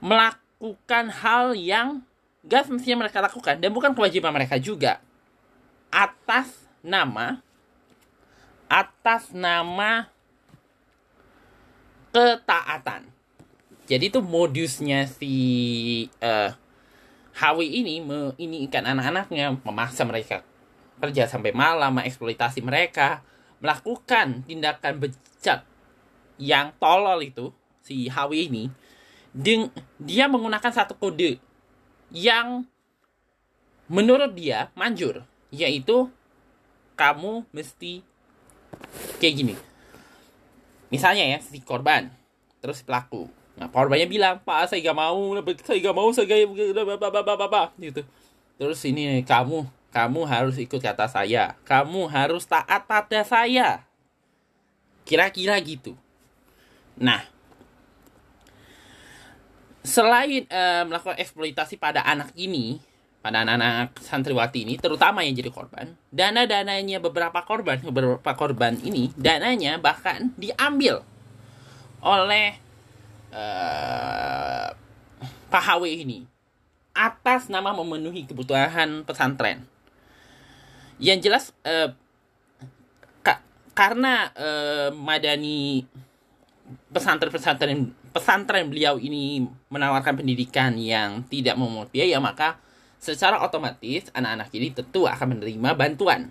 melakukan 0.00 1.12
hal 1.12 1.56
yang 1.56 2.04
gak 2.46 2.68
semestinya 2.68 3.06
mereka 3.06 3.20
lakukan 3.20 3.60
dan 3.60 3.70
bukan 3.72 3.92
kewajiban 3.92 4.32
mereka 4.32 4.56
juga. 4.56 5.02
Atas 5.90 6.48
nama 6.80 7.42
atas 8.70 9.34
nama 9.34 10.06
ketaatan. 12.14 13.10
Jadi 13.90 14.14
itu 14.14 14.22
modusnya 14.22 15.10
si 15.10 15.34
uh, 16.22 16.54
Hawi 17.34 17.82
ini 17.82 17.98
me, 17.98 18.30
ini 18.38 18.62
ikan 18.70 18.86
anak-anaknya 18.86 19.58
memaksa 19.66 20.06
mereka 20.06 20.46
kerja 21.02 21.26
sampai 21.26 21.50
malam, 21.50 21.98
mengeksploitasi 21.98 22.62
mereka, 22.62 23.24
melakukan 23.58 24.46
tindakan 24.46 25.02
bejat 25.02 25.66
yang 26.38 26.70
tolol 26.78 27.18
itu 27.24 27.50
si 27.82 28.06
Hawi 28.06 28.46
ini, 28.46 28.64
dia 29.98 30.28
menggunakan 30.30 30.70
satu 30.70 30.94
kode 30.94 31.40
yang 32.10 32.66
menurut 33.90 34.34
dia 34.34 34.70
manjur, 34.78 35.26
yaitu 35.50 36.10
kamu 36.94 37.46
mesti 37.50 38.06
kayak 39.18 39.34
gini. 39.34 39.54
Misalnya 40.90 41.26
ya, 41.26 41.38
si 41.38 41.62
korban, 41.62 42.10
terus 42.58 42.82
pelaku. 42.82 43.30
Nah, 43.54 43.70
korbannya 43.70 44.08
bilang, 44.10 44.42
Pak, 44.42 44.72
saya 44.72 44.80
gak 44.80 44.98
mau, 44.98 45.18
saya 45.62 45.78
gak 45.78 45.96
mau, 45.96 46.08
saya 46.10 46.26
gak 46.26 46.48
gitu. 47.78 48.02
Terus 48.60 48.80
ini 48.84 49.22
kamu, 49.22 49.68
kamu 49.90 50.20
harus 50.26 50.56
ikut 50.58 50.80
kata 50.80 51.06
saya. 51.10 51.58
Kamu 51.66 52.10
harus 52.10 52.46
taat 52.46 52.86
pada 52.86 53.20
saya. 53.26 53.84
Kira-kira 55.04 55.58
gitu. 55.60 55.98
Nah, 56.98 57.24
selain 59.90 60.46
uh, 60.46 60.86
melakukan 60.86 61.18
eksploitasi 61.18 61.82
pada 61.82 62.06
anak 62.06 62.30
ini, 62.38 62.78
pada 63.18 63.42
anak-anak 63.42 63.98
santriwati 63.98 64.62
ini, 64.62 64.78
terutama 64.78 65.26
yang 65.26 65.34
jadi 65.34 65.50
korban, 65.50 65.98
dana-dananya 66.14 67.02
beberapa 67.02 67.42
korban, 67.42 67.82
beberapa 67.86 68.32
korban 68.38 68.78
ini, 68.86 69.10
dananya 69.18 69.82
bahkan 69.82 70.30
diambil 70.38 71.02
oleh 72.00 72.54
uh, 73.34 74.70
Pak 75.50 75.62
HW 75.66 75.82
ini 76.06 76.24
atas 76.94 77.50
nama 77.50 77.74
memenuhi 77.74 78.24
kebutuhan 78.30 79.02
pesantren. 79.02 79.66
Yang 81.00 81.18
jelas 81.26 81.44
uh, 81.66 81.90
ka 83.24 83.42
karena 83.74 84.30
uh, 84.36 84.88
Madani 84.94 85.84
pesantren-pesantren 86.92 87.90
pesantren 88.10 88.66
beliau 88.66 88.98
ini 88.98 89.46
menawarkan 89.70 90.22
pendidikan 90.22 90.74
yang 90.74 91.22
tidak 91.30 91.54
memungut 91.54 91.90
biaya, 91.94 92.18
maka 92.18 92.58
secara 93.00 93.40
otomatis 93.40 94.10
anak-anak 94.12 94.50
ini 94.52 94.68
tentu 94.74 95.06
akan 95.06 95.38
menerima 95.38 95.70
bantuan. 95.78 96.28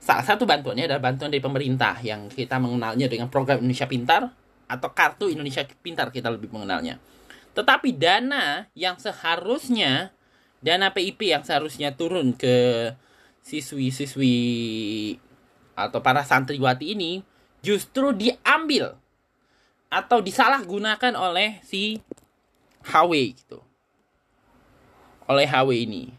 Salah 0.00 0.24
satu 0.24 0.48
bantuannya 0.48 0.88
adalah 0.88 1.12
bantuan 1.12 1.28
dari 1.28 1.44
pemerintah 1.44 2.00
yang 2.00 2.32
kita 2.32 2.56
mengenalnya 2.56 3.04
dengan 3.08 3.28
program 3.28 3.60
Indonesia 3.60 3.84
Pintar 3.84 4.32
atau 4.64 4.88
kartu 4.94 5.28
Indonesia 5.28 5.66
Pintar 5.66 6.08
kita 6.08 6.32
lebih 6.32 6.48
mengenalnya. 6.52 6.96
Tetapi 7.52 7.98
dana 7.98 8.70
yang 8.72 8.96
seharusnya 8.96 10.14
dana 10.60 10.92
PIP 10.92 11.32
yang 11.32 11.42
seharusnya 11.44 11.96
turun 11.96 12.36
ke 12.36 12.88
siswi-siswi 13.44 14.36
atau 15.74 16.00
para 16.04 16.20
santriwati 16.20 16.92
ini 16.92 17.24
justru 17.64 18.12
diambil 18.12 18.99
atau 19.90 20.22
disalahgunakan 20.22 21.18
oleh 21.18 21.58
si 21.66 21.98
HW 22.86 23.12
gitu. 23.34 23.58
Oleh 25.26 25.44
HW 25.50 25.70
ini. 25.74 26.14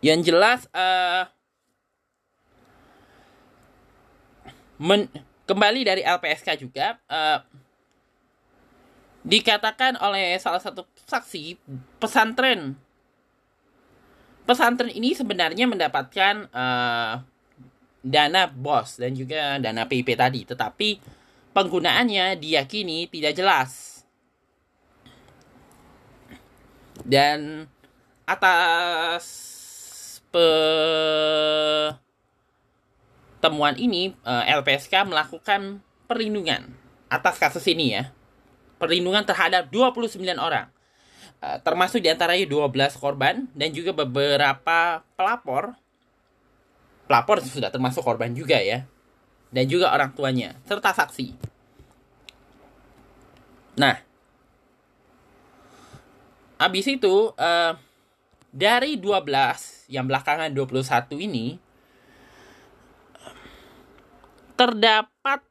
Yang 0.00 0.32
jelas 0.32 0.60
uh, 0.72 1.28
men, 4.80 5.12
kembali 5.44 5.84
dari 5.84 6.00
LPSK 6.00 6.56
juga 6.56 6.96
uh, 7.04 7.44
dikatakan 9.20 10.00
oleh 10.00 10.40
salah 10.40 10.62
satu 10.62 10.88
saksi 11.04 11.60
pesantren 12.00 12.72
pesantren 14.48 14.88
ini 14.88 15.12
sebenarnya 15.12 15.68
mendapatkan 15.68 16.48
uh, 16.48 17.20
dana 18.00 18.48
BOS 18.48 18.96
dan 19.00 19.12
juga 19.12 19.60
dana 19.60 19.84
PIP 19.84 20.16
tadi, 20.16 20.48
tetapi 20.48 21.00
penggunaannya 21.52 22.40
diyakini 22.40 23.08
tidak 23.12 23.36
jelas. 23.36 24.02
Dan 27.00 27.64
atas 28.28 29.24
pertemuan 30.28 31.90
ini 33.80 34.12
eh, 34.12 34.44
LPSK 34.52 35.08
melakukan 35.08 35.80
perlindungan 36.04 36.76
atas 37.10 37.40
kasus 37.40 37.64
ini 37.68 37.96
ya. 37.98 38.12
Perlindungan 38.80 39.24
terhadap 39.28 39.68
29 39.68 40.20
orang. 40.40 40.68
Eh, 41.40 41.58
termasuk 41.64 42.04
di 42.04 42.12
antaranya 42.12 42.44
12 42.44 43.00
korban 43.00 43.48
dan 43.56 43.72
juga 43.72 43.96
beberapa 43.96 45.00
pelapor 45.16 45.72
pelapor 47.10 47.42
sudah 47.42 47.74
termasuk 47.74 48.06
korban 48.06 48.30
juga 48.30 48.62
ya. 48.62 48.86
Dan 49.50 49.66
juga 49.66 49.90
orang 49.90 50.14
tuanya, 50.14 50.54
serta 50.62 50.94
saksi. 50.94 51.34
Nah, 53.74 53.98
habis 56.54 56.86
itu 56.86 57.34
uh, 57.34 57.74
dari 58.54 58.94
12 58.94 59.90
yang 59.90 60.06
belakangan 60.06 60.54
21 60.54 61.26
ini 61.26 61.58
terdapat 64.54 65.42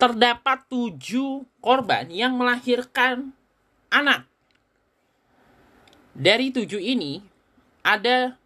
terdapat 0.00 0.58
tujuh 0.72 1.44
korban 1.60 2.08
yang 2.08 2.32
melahirkan 2.34 3.36
anak. 3.92 4.24
Dari 6.12 6.48
tujuh 6.52 6.80
ini, 6.80 7.20
ada 7.84 8.36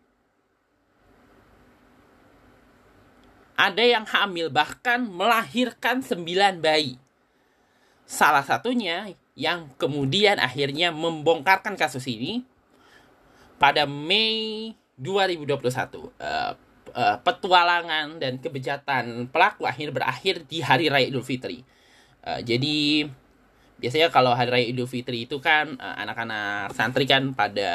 ada 3.57 3.83
yang 3.83 4.05
hamil 4.05 4.53
bahkan 4.53 5.03
melahirkan 5.07 6.05
sembilan 6.05 6.61
bayi. 6.61 7.01
Salah 8.07 8.45
satunya 8.45 9.11
yang 9.35 9.73
kemudian 9.81 10.39
akhirnya 10.39 10.95
membongkarkan 10.95 11.75
kasus 11.75 12.07
ini 12.07 12.45
pada 13.59 13.89
Mei 13.89 14.77
2021. 15.01 15.59
Uh, 15.99 16.53
uh, 16.95 17.17
petualangan 17.21 18.21
dan 18.21 18.41
kebejatan 18.41 19.29
pelaku 19.29 19.69
akhir 19.69 19.93
berakhir 19.93 20.45
di 20.49 20.65
hari 20.65 20.89
raya 20.89 21.09
Idul 21.09 21.27
Fitri. 21.27 21.65
Uh, 22.23 22.41
jadi 22.45 23.09
biasanya 23.77 24.09
kalau 24.09 24.33
hari 24.33 24.51
raya 24.51 24.67
Idul 24.67 24.89
Fitri 24.89 25.29
itu 25.29 25.37
kan 25.41 25.77
uh, 25.77 25.97
anak-anak 26.01 26.73
santri 26.73 27.05
kan 27.05 27.37
pada 27.37 27.73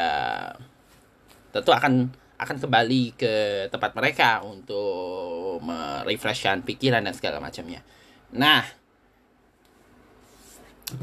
tentu 1.53 1.71
akan 1.71 2.09
akan 2.41 2.57
kembali 2.57 3.13
ke 3.13 3.33
tempat 3.69 3.93
mereka 3.93 4.41
untuk 4.41 5.61
merefreshkan 5.61 6.65
pikiran 6.65 7.05
dan 7.05 7.13
segala 7.13 7.37
macamnya. 7.37 7.85
Nah, 8.33 8.65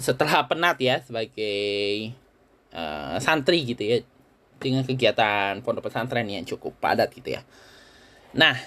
setelah 0.02 0.50
penat 0.50 0.82
ya 0.82 0.98
sebagai 0.98 2.10
uh, 2.74 3.22
santri 3.22 3.62
gitu 3.70 3.82
ya 3.86 3.98
dengan 4.58 4.82
kegiatan 4.82 5.62
pondok 5.62 5.86
pesantren 5.86 6.26
yang 6.26 6.42
cukup 6.42 6.74
padat 6.82 7.14
gitu 7.14 7.38
ya. 7.38 7.46
Nah, 8.34 8.58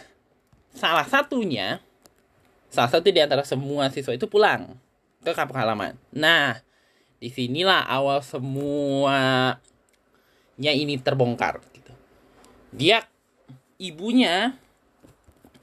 salah 0.72 1.04
satunya 1.04 1.84
salah 2.72 2.88
satu 2.88 3.12
di 3.12 3.20
antara 3.20 3.44
semua 3.44 3.92
siswa 3.92 4.16
itu 4.16 4.32
pulang 4.32 4.80
ke 5.22 5.32
kampung 5.38 5.58
halaman. 5.58 5.98
Nah, 6.14 6.58
di 7.22 7.30
sinilah 7.30 7.86
awal 7.86 8.22
semuanya 8.26 9.58
ini 10.58 10.98
terbongkar 10.98 11.62
dia 12.72 13.04
ibunya 13.76 14.56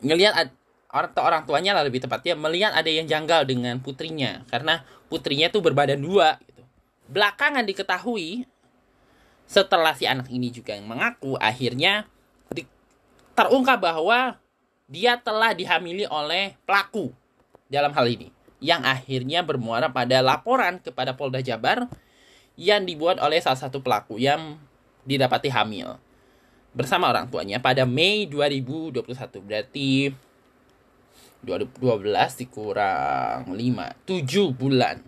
ngelihat 0.04 0.52
orang 0.92 1.12
orang 1.16 1.42
tuanya 1.48 1.72
lah 1.74 1.82
lebih 1.84 2.04
tepatnya 2.04 2.36
melihat 2.36 2.72
ada 2.76 2.88
yang 2.88 3.08
janggal 3.08 3.48
dengan 3.48 3.80
putrinya 3.80 4.44
karena 4.52 4.84
putrinya 5.08 5.48
tuh 5.48 5.64
berbadan 5.64 5.98
dua 5.98 6.36
gitu. 6.44 6.62
Belakangan 7.08 7.64
diketahui 7.64 8.44
setelah 9.48 9.96
si 9.96 10.04
anak 10.04 10.28
ini 10.28 10.52
juga 10.52 10.76
yang 10.76 10.84
mengaku 10.84 11.34
akhirnya 11.40 12.04
terungkap 13.32 13.80
bahwa 13.80 14.36
dia 14.84 15.16
telah 15.16 15.56
dihamili 15.56 16.04
oleh 16.04 16.52
pelaku 16.68 17.08
dalam 17.72 17.92
hal 17.96 18.04
ini 18.08 18.28
yang 18.58 18.82
akhirnya 18.82 19.46
bermuara 19.46 19.90
pada 19.94 20.18
laporan 20.22 20.82
kepada 20.82 21.14
Polda 21.14 21.38
Jabar 21.38 21.86
yang 22.58 22.82
dibuat 22.82 23.22
oleh 23.22 23.38
salah 23.38 23.58
satu 23.58 23.78
pelaku 23.78 24.18
yang 24.18 24.58
didapati 25.06 25.46
hamil 25.48 25.94
bersama 26.74 27.08
orang 27.08 27.30
tuanya 27.30 27.62
pada 27.62 27.86
Mei 27.86 28.26
2021. 28.26 29.06
Berarti 29.46 30.10
2012 31.42 32.42
dikurang 32.42 33.54
5, 33.54 33.54
7 33.54 34.58
bulan. 34.58 34.98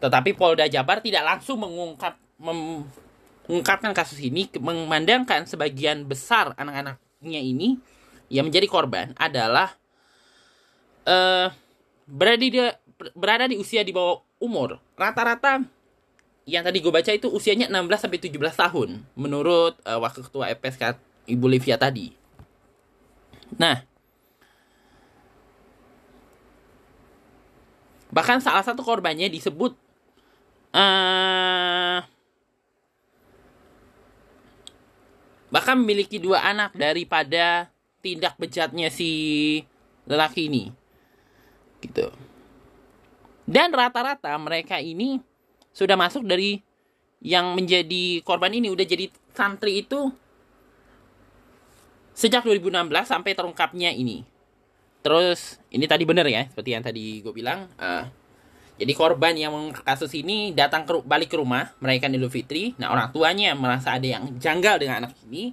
Tetapi 0.00 0.30
Polda 0.34 0.66
Jabar 0.66 0.98
tidak 0.98 1.22
langsung 1.22 1.62
mengungkap 1.62 2.18
mengungkapkan 2.40 3.92
kasus 3.92 4.18
ini 4.18 4.48
memandangkan 4.58 5.44
sebagian 5.44 6.08
besar 6.08 6.56
anak-anaknya 6.56 7.40
ini 7.40 7.76
yang 8.32 8.48
menjadi 8.48 8.64
korban 8.70 9.12
adalah 9.20 9.76
uh, 11.04 11.52
berada 12.10 12.42
di 12.42 12.58
berada 13.14 13.46
di 13.46 13.56
usia 13.56 13.86
di 13.86 13.94
bawah 13.94 14.20
umur. 14.42 14.82
Rata-rata 14.98 15.62
yang 16.50 16.66
tadi 16.66 16.82
gue 16.82 16.90
baca 16.90 17.14
itu 17.14 17.30
usianya 17.30 17.70
16 17.70 18.02
sampai 18.02 18.18
17 18.18 18.34
tahun 18.34 18.88
menurut 19.14 19.78
uh, 19.86 20.02
wakil 20.02 20.26
ketua 20.26 20.50
EPSK 20.50 20.98
Ibu 21.30 21.46
Livia 21.46 21.78
tadi. 21.78 22.10
Nah, 23.54 23.86
bahkan 28.10 28.42
salah 28.42 28.66
satu 28.66 28.82
korbannya 28.82 29.30
disebut 29.30 29.78
uh, 30.74 32.02
bahkan 35.50 35.78
memiliki 35.78 36.18
dua 36.18 36.42
anak 36.46 36.74
daripada 36.74 37.70
tindak 38.02 38.34
bejatnya 38.38 38.90
si 38.90 39.10
lelaki 40.10 40.50
ini. 40.50 40.79
Gitu. 41.80 42.06
Dan 43.50 43.74
rata-rata 43.74 44.30
mereka 44.38 44.78
ini 44.78 45.18
sudah 45.74 45.98
masuk 45.98 46.22
dari 46.22 46.62
yang 47.20 47.52
menjadi 47.52 48.24
korban 48.24 48.52
ini 48.54 48.72
udah 48.72 48.86
jadi 48.86 49.12
santri 49.36 49.84
itu 49.84 50.08
sejak 52.16 52.44
2016 52.44 52.88
sampai 53.04 53.32
terungkapnya 53.32 53.92
ini. 53.92 54.24
Terus 55.00 55.56
ini 55.72 55.88
tadi 55.88 56.04
bener 56.04 56.28
ya, 56.28 56.44
seperti 56.48 56.70
yang 56.76 56.84
tadi 56.84 57.24
gue 57.24 57.32
bilang. 57.32 57.68
Uh, 57.80 58.04
jadi 58.80 58.96
korban 58.96 59.36
yang 59.36 59.52
kasus 59.84 60.08
ini 60.16 60.56
datang 60.56 60.88
ke 60.88 61.04
balik 61.04 61.28
ke 61.28 61.36
rumah 61.36 61.76
merayakan 61.84 62.16
Idul 62.16 62.32
Fitri. 62.32 62.72
Nah 62.80 62.88
orang 62.88 63.12
tuanya 63.12 63.52
merasa 63.52 64.00
ada 64.00 64.08
yang 64.08 64.40
janggal 64.40 64.80
dengan 64.80 65.04
anak 65.04 65.12
ini. 65.28 65.52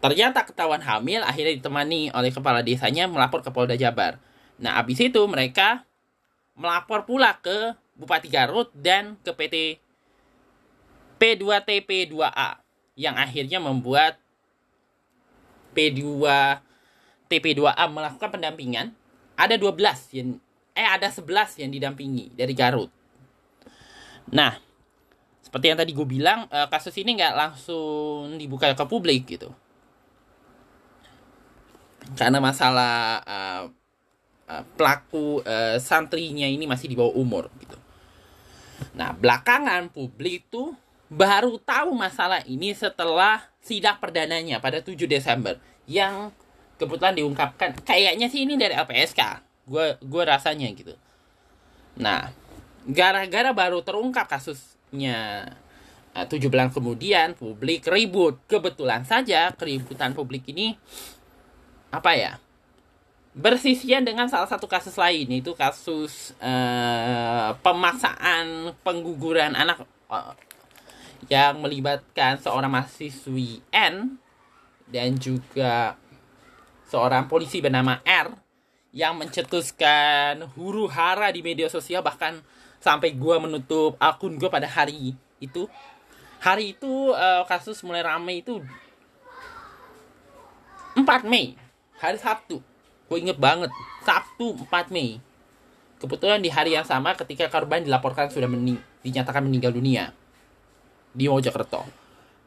Ternyata 0.00 0.48
ketahuan 0.48 0.80
hamil 0.80 1.20
akhirnya 1.20 1.52
ditemani 1.60 2.12
oleh 2.16 2.32
kepala 2.32 2.64
desanya 2.64 3.08
melapor 3.08 3.44
ke 3.44 3.52
Polda 3.52 3.76
Jabar. 3.76 4.16
Nah 4.58 4.78
abis 4.78 5.02
itu 5.02 5.22
mereka 5.26 5.82
melapor 6.54 7.02
pula 7.02 7.34
ke 7.42 7.74
Bupati 7.94 8.30
Garut 8.30 8.70
dan 8.74 9.18
ke 9.22 9.30
PT 9.34 9.56
P2TP2A 11.18 12.62
yang 12.94 13.14
akhirnya 13.18 13.58
membuat 13.58 14.18
P2 15.74 16.02
TP2A 17.26 17.84
melakukan 17.90 18.30
pendampingan. 18.30 18.94
Ada 19.34 19.58
12 19.58 20.14
yang 20.14 20.38
eh 20.74 20.86
ada 20.86 21.10
11 21.10 21.62
yang 21.62 21.70
didampingi 21.70 22.34
dari 22.34 22.54
Garut. 22.54 22.90
Nah, 24.30 24.58
seperti 25.42 25.70
yang 25.70 25.78
tadi 25.78 25.90
gue 25.94 26.06
bilang, 26.06 26.46
eh, 26.50 26.66
kasus 26.70 26.94
ini 26.98 27.18
nggak 27.18 27.34
langsung 27.34 28.38
dibuka 28.38 28.74
ke 28.74 28.84
publik 28.86 29.26
gitu. 29.26 29.50
Karena 32.14 32.36
masalah 32.36 33.24
uh, 33.24 33.62
uh, 34.54 34.62
pelaku 34.78 35.42
uh, 35.42 35.76
santrinya 35.82 36.46
ini 36.46 36.70
masih 36.70 36.86
di 36.86 36.94
bawah 36.94 37.14
umur 37.18 37.50
gitu. 37.58 37.74
Nah, 38.94 39.10
belakangan 39.14 39.90
publik 39.90 40.46
itu 40.46 40.74
baru 41.10 41.58
tahu 41.58 41.94
masalah 41.94 42.42
ini 42.46 42.74
setelah 42.74 43.42
sidak 43.62 43.98
perdananya 43.98 44.62
pada 44.62 44.78
7 44.82 44.94
Desember 45.06 45.58
yang 45.90 46.30
kebetulan 46.78 47.14
diungkapkan 47.14 47.74
kayaknya 47.82 48.30
sih 48.30 48.46
ini 48.46 48.54
dari 48.54 48.74
LPSK. 48.74 49.42
Gue 49.66 49.96
gue 49.98 50.22
rasanya 50.22 50.68
gitu. 50.74 50.94
Nah, 51.98 52.30
gara-gara 52.84 53.50
baru 53.54 53.80
terungkap 53.80 54.26
kasusnya 54.28 55.48
eh, 56.12 56.26
tujuh 56.28 56.52
bulan 56.52 56.68
kemudian 56.68 57.32
publik 57.38 57.88
ribut 57.88 58.42
kebetulan 58.50 59.06
saja 59.06 59.54
keributan 59.56 60.12
publik 60.12 60.44
ini 60.50 60.76
apa 61.94 62.10
ya 62.18 62.32
bersisian 63.34 64.06
dengan 64.06 64.30
salah 64.30 64.46
satu 64.46 64.70
kasus 64.70 64.94
lain 64.94 65.26
yaitu 65.26 65.50
kasus 65.58 66.30
uh, 66.38 67.50
pemaksaan 67.66 68.70
pengguguran 68.86 69.58
anak 69.58 69.82
uh, 70.06 70.38
yang 71.26 71.58
melibatkan 71.58 72.38
seorang 72.38 72.70
mahasiswi 72.70 73.58
N 73.74 74.22
dan 74.86 75.18
juga 75.18 75.98
seorang 76.86 77.26
polisi 77.26 77.58
bernama 77.58 77.98
R 78.06 78.30
yang 78.94 79.18
mencetuskan 79.18 80.46
huru 80.54 80.86
hara 80.86 81.34
di 81.34 81.42
media 81.42 81.66
sosial. 81.66 82.06
Bahkan 82.06 82.38
sampai 82.78 83.18
gue 83.18 83.36
menutup 83.42 83.98
akun 83.98 84.38
gue 84.38 84.46
pada 84.46 84.70
hari 84.70 85.18
itu. 85.42 85.66
Hari 86.38 86.78
itu 86.78 87.10
uh, 87.10 87.42
kasus 87.48 87.80
mulai 87.82 88.04
ramai 88.04 88.44
itu 88.44 88.60
4 90.92 91.24
Mei 91.24 91.56
hari 91.96 92.20
Sabtu 92.20 92.60
gue 93.08 93.18
inget 93.20 93.38
banget 93.38 93.70
Sabtu 94.02 94.56
4 94.68 94.94
Mei 94.94 95.20
kebetulan 96.00 96.40
di 96.40 96.50
hari 96.52 96.76
yang 96.76 96.84
sama 96.84 97.16
ketika 97.16 97.48
korban 97.48 97.84
dilaporkan 97.84 98.28
sudah 98.28 98.48
mening 98.48 98.80
dinyatakan 99.04 99.44
meninggal 99.44 99.72
dunia 99.72 100.12
di 101.14 101.30
Mojokerto 101.30 102.04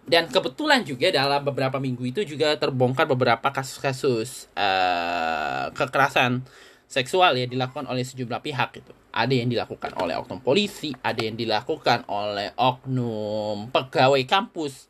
dan 0.08 0.32
kebetulan 0.32 0.88
juga 0.88 1.12
dalam 1.12 1.44
beberapa 1.44 1.84
minggu 1.84 2.08
itu 2.08 2.24
juga 2.24 2.56
terbongkar 2.56 3.04
beberapa 3.12 3.52
kasus-kasus 3.52 4.48
uh, 4.56 5.68
kekerasan 5.76 6.48
seksual 6.88 7.36
ya 7.36 7.44
dilakukan 7.44 7.84
oleh 7.92 8.08
sejumlah 8.08 8.40
pihak 8.40 8.80
itu. 8.80 8.96
Ada 9.12 9.36
yang 9.36 9.52
dilakukan 9.52 9.92
oleh 10.00 10.16
oknum 10.16 10.40
polisi, 10.40 10.96
ada 11.04 11.20
yang 11.20 11.36
dilakukan 11.36 12.08
oleh 12.08 12.56
oknum 12.56 13.68
pegawai 13.68 14.24
kampus, 14.24 14.88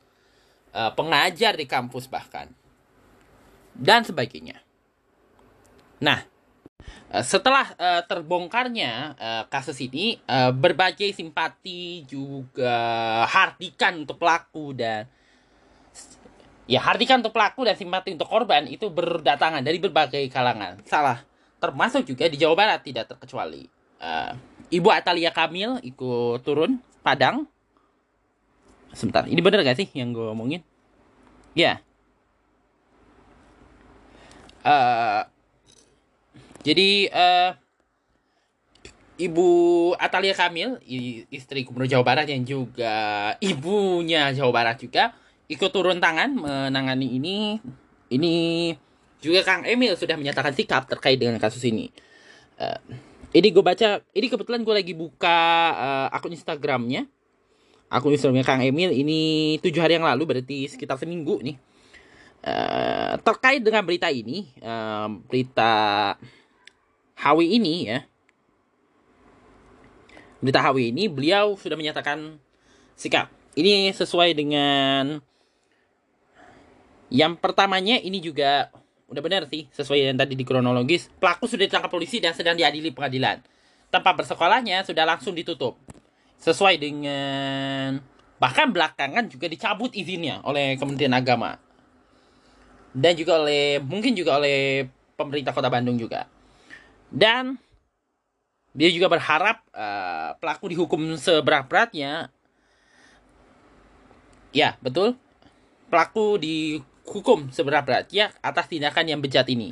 uh, 0.78 0.94
pengajar 0.94 1.58
di 1.58 1.66
kampus 1.66 2.06
bahkan, 2.06 2.54
dan 3.74 4.06
sebagainya. 4.06 4.62
Nah, 6.02 6.22
eh, 7.14 7.24
setelah 7.26 7.74
uh, 7.78 8.02
terbongkarnya 8.06 9.18
uh, 9.18 9.44
kasus 9.50 9.78
ini, 9.82 10.18
uh, 10.30 10.54
berbagai 10.54 11.10
simpati 11.14 12.06
juga 12.06 13.26
hardikan 13.26 14.06
untuk 14.06 14.22
pelaku 14.22 14.78
dan 14.78 15.10
Ya, 16.68 16.84
Hardika 16.84 17.16
untuk 17.16 17.32
pelaku 17.32 17.64
dan 17.64 17.80
simpati 17.80 18.12
untuk 18.12 18.28
korban 18.28 18.68
itu 18.68 18.92
berdatangan 18.92 19.64
dari 19.64 19.80
berbagai 19.80 20.28
kalangan. 20.28 20.84
Salah, 20.84 21.24
termasuk 21.64 22.04
juga 22.04 22.28
di 22.28 22.36
Jawa 22.36 22.60
Barat 22.60 22.84
tidak 22.84 23.08
terkecuali. 23.08 23.64
Uh, 24.04 24.36
Ibu 24.68 24.92
Atalia 24.92 25.32
Kamil 25.32 25.80
ikut 25.80 26.44
turun 26.44 26.84
Padang. 27.00 27.48
Sebentar, 28.92 29.24
ini 29.32 29.40
bener 29.40 29.64
gak 29.64 29.80
sih 29.80 29.88
yang 29.96 30.12
gue 30.12 30.28
omongin? 30.28 30.60
Ya. 31.56 31.80
Yeah. 31.80 31.88
Uh, 34.68 35.24
jadi 36.68 36.90
uh, 37.16 37.52
Ibu 39.18 39.48
Atalia 39.98 40.36
Kamil, 40.36 40.78
istri 41.32 41.64
Gubernur 41.64 41.88
Jawa 41.88 42.04
Barat 42.04 42.28
yang 42.30 42.44
juga 42.44 43.34
ibunya 43.42 44.30
Jawa 44.36 44.52
Barat 44.52 44.78
juga 44.78 45.16
ikut 45.48 45.72
turun 45.72 45.98
tangan 45.98 46.36
menangani 46.36 47.18
ini. 47.18 47.38
Ini 48.08 48.34
juga 49.20 49.42
Kang 49.44 49.66
Emil 49.66 49.98
sudah 49.98 50.16
menyatakan 50.20 50.54
sikap 50.54 50.86
terkait 50.86 51.18
dengan 51.18 51.42
kasus 51.42 51.64
ini. 51.66 51.90
Uh, 52.62 52.78
ini 53.34 53.48
gue 53.52 53.64
baca, 53.64 54.00
ini 54.14 54.28
kebetulan 54.30 54.62
gue 54.64 54.76
lagi 54.76 54.94
buka 54.94 55.40
uh, 55.74 56.08
akun 56.14 56.32
Instagramnya. 56.32 57.10
Akun 57.90 58.14
Instagramnya 58.14 58.46
Kang 58.46 58.62
Emil 58.62 58.94
ini 58.94 59.20
tujuh 59.66 59.82
hari 59.82 59.98
yang 59.98 60.06
lalu 60.06 60.36
berarti 60.36 60.70
sekitar 60.70 60.96
seminggu 61.02 61.42
nih. 61.42 61.58
Uh, 62.46 63.18
terkait 63.26 63.60
dengan 63.66 63.82
berita 63.82 64.08
ini, 64.14 64.54
uh, 64.62 65.10
berita 65.26 65.72
HW 67.18 67.40
ini 67.42 67.90
ya. 67.90 68.06
Berita 70.38 70.62
HW 70.62 70.94
ini 70.94 71.10
beliau 71.10 71.58
sudah 71.58 71.74
menyatakan 71.74 72.38
sikap. 72.94 73.34
Ini 73.58 73.90
sesuai 73.90 74.38
dengan 74.38 75.18
yang 77.10 77.34
pertamanya 77.40 77.98
ini 77.98 78.22
juga 78.22 78.70
udah 79.08 79.24
benar 79.24 79.48
sih 79.48 79.66
sesuai 79.72 80.14
yang 80.14 80.20
tadi 80.20 80.38
di 80.38 80.46
kronologis. 80.46 81.10
Pelaku 81.18 81.50
sudah 81.50 81.66
ditangkap 81.66 81.90
polisi 81.90 82.22
dan 82.22 82.38
sedang 82.38 82.54
diadili 82.54 82.94
pengadilan. 82.94 83.42
Tempat 83.90 84.14
bersekolahnya 84.14 84.84
sudah 84.86 85.08
langsung 85.08 85.34
ditutup. 85.34 85.80
Sesuai 86.38 86.78
dengan 86.78 87.98
bahkan 88.38 88.70
belakangan 88.70 89.26
juga 89.26 89.50
dicabut 89.50 89.90
izinnya 89.98 90.44
oleh 90.46 90.78
Kementerian 90.78 91.18
Agama. 91.18 91.58
Dan 92.94 93.18
juga 93.18 93.42
oleh 93.42 93.82
mungkin 93.82 94.14
juga 94.14 94.38
oleh 94.38 94.86
pemerintah 95.18 95.56
Kota 95.56 95.72
Bandung 95.72 95.98
juga. 95.98 96.30
Dan 97.08 97.60
dia 98.78 98.90
juga 98.94 99.10
berharap 99.10 99.64
uh, 99.74 100.38
pelaku 100.38 100.70
dihukum 100.70 101.18
seberat-beratnya. 101.18 102.30
Ya, 104.54 104.78
betul. 104.84 105.18
Pelaku 105.88 106.38
di 106.38 106.84
hukum 107.08 107.48
seberat-beratnya 107.50 108.36
atas 108.44 108.68
tindakan 108.68 109.08
yang 109.08 109.20
bejat 109.24 109.48
ini. 109.48 109.72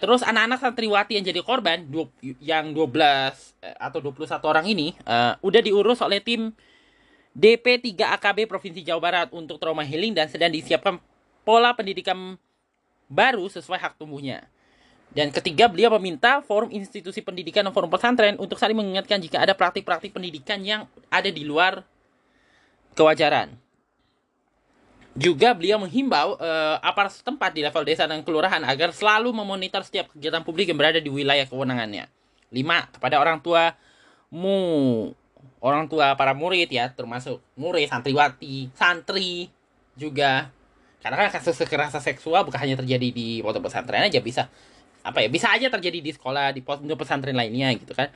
Terus 0.00 0.24
anak-anak 0.24 0.64
santriwati 0.64 1.20
yang 1.20 1.24
jadi 1.28 1.44
korban 1.44 1.84
yang 2.40 2.72
12 2.72 2.80
eh, 3.60 3.76
atau 3.76 4.00
21 4.00 4.40
orang 4.48 4.64
ini 4.64 4.96
uh, 5.04 5.36
udah 5.44 5.60
diurus 5.60 6.00
oleh 6.00 6.24
tim 6.24 6.56
DP 7.36 7.84
3 7.92 8.16
AKB 8.16 8.48
Provinsi 8.48 8.80
Jawa 8.80 9.00
Barat 9.04 9.28
untuk 9.36 9.60
trauma 9.60 9.84
healing 9.84 10.16
dan 10.16 10.32
sedang 10.32 10.48
disiapkan 10.48 10.96
pola 11.44 11.76
pendidikan 11.76 12.40
baru 13.12 13.44
sesuai 13.52 13.76
hak 13.76 14.00
tumbuhnya. 14.00 14.48
Dan 15.10 15.34
ketiga, 15.34 15.66
beliau 15.66 15.90
meminta 15.98 16.38
forum 16.38 16.70
institusi 16.70 17.18
pendidikan 17.18 17.66
dan 17.66 17.74
forum 17.74 17.90
pesantren 17.90 18.38
untuk 18.38 18.54
saling 18.62 18.78
mengingatkan 18.78 19.18
jika 19.18 19.42
ada 19.42 19.58
praktik-praktik 19.58 20.14
pendidikan 20.14 20.62
yang 20.62 20.86
ada 21.10 21.26
di 21.26 21.42
luar 21.42 21.82
kewajaran. 22.94 23.50
Juga 25.18 25.50
beliau 25.50 25.82
menghimbau 25.82 26.38
uh, 26.38 26.78
aparat 26.78 27.10
setempat 27.18 27.50
di 27.50 27.66
level 27.66 27.82
desa 27.82 28.06
dan 28.06 28.22
kelurahan 28.22 28.62
agar 28.62 28.94
selalu 28.94 29.34
memonitor 29.34 29.82
setiap 29.82 30.14
kegiatan 30.14 30.46
publik 30.46 30.70
yang 30.70 30.78
berada 30.78 31.02
di 31.02 31.10
wilayah 31.10 31.42
kewenangannya. 31.50 32.06
Lima, 32.54 32.86
kepada 32.94 33.18
orang 33.18 33.42
tua 33.42 33.74
mu 34.30 35.10
orang 35.58 35.90
tua 35.90 36.14
para 36.14 36.30
murid 36.38 36.70
ya, 36.70 36.86
termasuk 36.94 37.42
murid, 37.58 37.90
santriwati, 37.90 38.70
santri 38.78 39.50
juga. 39.98 40.54
Karena 41.02 41.26
kan 41.26 41.42
kasus 41.42 41.58
kekerasan 41.58 41.98
seksual 41.98 42.46
bukan 42.46 42.62
hanya 42.62 42.78
terjadi 42.78 43.08
di 43.10 43.42
pondok 43.42 43.66
pesantren 43.66 44.06
aja 44.06 44.22
bisa 44.22 44.46
apa 45.00 45.24
ya 45.24 45.28
bisa 45.32 45.48
aja 45.48 45.72
terjadi 45.72 45.98
di 46.04 46.12
sekolah 46.12 46.52
di 46.52 46.60
pondok 46.60 47.04
pesantren 47.04 47.32
lainnya 47.32 47.72
gitu 47.76 47.96
kan 47.96 48.12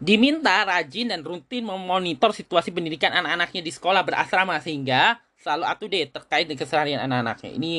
diminta 0.00 0.64
rajin 0.64 1.12
dan 1.12 1.20
rutin 1.20 1.60
memonitor 1.68 2.32
situasi 2.32 2.72
pendidikan 2.72 3.12
anak-anaknya 3.12 3.60
di 3.60 3.68
sekolah 3.68 4.00
berasrama 4.00 4.56
sehingga 4.64 5.20
selalu 5.36 5.64
up 5.68 5.76
to 5.76 5.86
date 5.92 6.10
terkait 6.12 6.48
dengan 6.48 6.64
keseharian 6.64 7.00
anak-anaknya. 7.04 7.50
Ini 7.52 7.72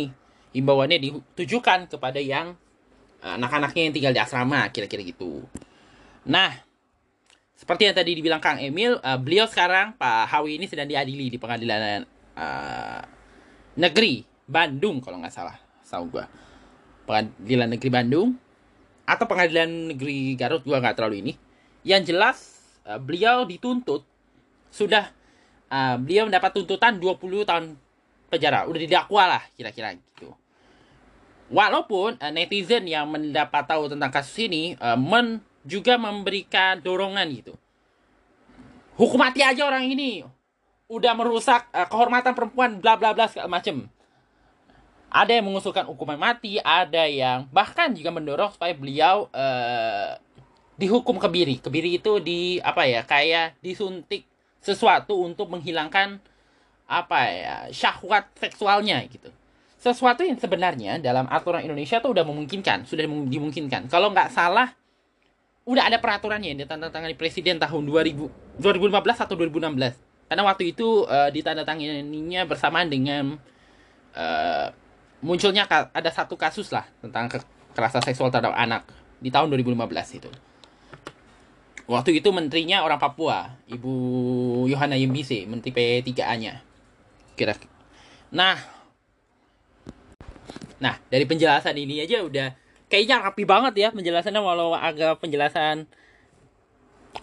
himbauannya 0.54 1.02
ditujukan 1.02 1.90
kepada 1.90 2.22
yang 2.22 2.54
eh, 3.26 3.34
anak-anaknya 3.42 3.82
yang 3.90 3.94
tinggal 3.94 4.14
di 4.14 4.22
asrama, 4.22 4.70
kira-kira 4.70 5.02
gitu. 5.02 5.42
Nah, 6.30 6.54
seperti 7.58 7.90
yang 7.90 7.98
tadi 7.98 8.14
dibilang 8.18 8.42
Kang 8.42 8.58
Emil, 8.58 8.98
uh, 9.02 9.22
beliau 9.22 9.46
sekarang 9.46 9.94
Pak 9.94 10.34
Hawi 10.34 10.58
ini 10.58 10.66
sedang 10.66 10.90
diadili 10.90 11.30
di 11.30 11.38
pengadilan 11.38 12.02
uh, 12.34 13.02
negeri 13.78 14.26
Bandung 14.50 14.98
kalau 14.98 15.22
nggak 15.22 15.34
salah, 15.34 15.58
tahu 15.86 16.10
gua. 16.10 16.26
Pengadilan 17.12 17.76
negeri 17.76 17.91
Bandung 17.91 18.39
atau 19.04 19.28
pengadilan 19.28 19.91
negeri 19.91 20.39
Garut 20.39 20.63
gua 20.63 20.80
nggak 20.80 20.95
terlalu 20.95 21.28
ini. 21.28 21.34
Yang 21.84 22.15
jelas 22.15 22.38
uh, 22.88 22.95
beliau 22.95 23.43
dituntut 23.43 24.08
sudah 24.71 25.12
uh, 25.67 26.00
beliau 26.00 26.32
mendapat 26.32 26.56
tuntutan 26.56 26.95
20 26.95 27.19
tahun 27.43 27.76
penjara. 28.32 28.63
Udah 28.63 28.80
didakwa 28.80 29.24
lah 29.28 29.43
kira-kira 29.60 29.91
gitu. 29.91 30.32
Walaupun 31.52 32.15
uh, 32.15 32.32
netizen 32.32 32.88
yang 32.88 33.12
mendapat 33.12 33.67
tahu 33.67 33.91
tentang 33.91 34.08
kasus 34.08 34.47
ini 34.47 34.80
uh, 34.80 34.95
men 34.95 35.43
juga 35.67 36.00
memberikan 36.00 36.80
dorongan 36.80 37.28
gitu. 37.36 37.60
Hukum 38.95 39.19
mati 39.19 39.43
aja 39.43 39.67
orang 39.67 39.84
ini. 39.84 40.24
Udah 40.88 41.12
merusak 41.12 41.67
uh, 41.76 41.91
kehormatan 41.91 42.32
perempuan 42.32 42.80
bla 42.80 42.95
bla 42.95 43.12
bla 43.12 43.28
segala 43.28 43.52
macem. 43.52 43.91
Ada 45.12 45.38
yang 45.38 45.52
mengusulkan 45.52 45.84
hukuman 45.91 46.15
mati, 46.15 46.56
ada 46.63 47.04
yang 47.04 47.52
bahkan 47.52 47.91
juga 47.91 48.15
mendorong 48.15 48.56
supaya 48.56 48.71
beliau 48.71 49.28
uh, 49.36 50.15
dihukum 50.80 51.19
kebiri. 51.19 51.60
Kebiri 51.60 52.00
itu 52.00 52.24
di 52.24 52.63
apa 52.63 52.88
ya? 52.88 53.04
Kayak 53.04 53.60
disuntik 53.60 54.24
sesuatu 54.63 55.19
untuk 55.19 55.52
menghilangkan 55.52 56.21
apa 56.91 57.19
ya 57.32 57.56
syahwat 57.71 58.28
seksualnya 58.36 59.00
gitu 59.08 59.32
sesuatu 59.80 60.28
yang 60.28 60.36
sebenarnya 60.36 61.00
dalam 61.00 61.26
aturan 61.32 61.63
Indonesia 61.63 62.04
tuh 62.04 62.12
udah 62.12 62.28
memungkinkan 62.28 62.84
sudah 62.84 63.08
dimungkinkan 63.08 63.88
kalau 63.88 64.12
nggak 64.12 64.30
salah 64.30 64.76
udah 65.63 65.88
ada 65.88 65.97
peraturannya 66.04 66.52
yang 66.52 66.60
ditandatangani 66.67 67.15
presiden 67.15 67.58
tahun 67.58 67.88
2000 67.88 68.60
2015 68.60 69.24
atau 69.24 69.36
2016 69.39 70.30
karena 70.30 70.43
waktu 70.43 70.63
itu 70.76 71.08
uh, 71.08 71.32
ditandatanganinya 71.32 72.43
bersamaan 72.43 72.91
dengan 72.91 73.39
uh, 74.13 74.67
munculnya 75.22 75.70
ada 75.70 76.10
satu 76.10 76.36
kasus 76.36 76.74
lah 76.74 76.86
tentang 77.00 77.30
kekerasan 77.30 78.02
seksual 78.02 78.34
terhadap 78.34 78.58
anak 78.58 78.86
di 79.22 79.30
tahun 79.30 79.54
2015 79.54 80.18
itu 80.18 80.32
Waktu 81.92 82.24
itu 82.24 82.32
menterinya 82.32 82.88
orang 82.88 83.04
Papua, 83.04 83.52
Ibu 83.68 83.92
Yohana 84.72 84.96
Yembise, 84.96 85.44
menteri 85.44 85.76
P3A-nya. 85.76 86.64
Kira 87.36 87.52
Nah, 88.32 88.56
nah 90.80 90.96
dari 91.12 91.28
penjelasan 91.28 91.76
ini 91.76 92.00
aja 92.00 92.24
udah 92.24 92.56
kayaknya 92.88 93.28
rapi 93.28 93.44
banget 93.44 93.74
ya 93.76 93.90
penjelasannya 93.92 94.40
walau 94.40 94.72
agak 94.72 95.20
penjelasan 95.20 95.84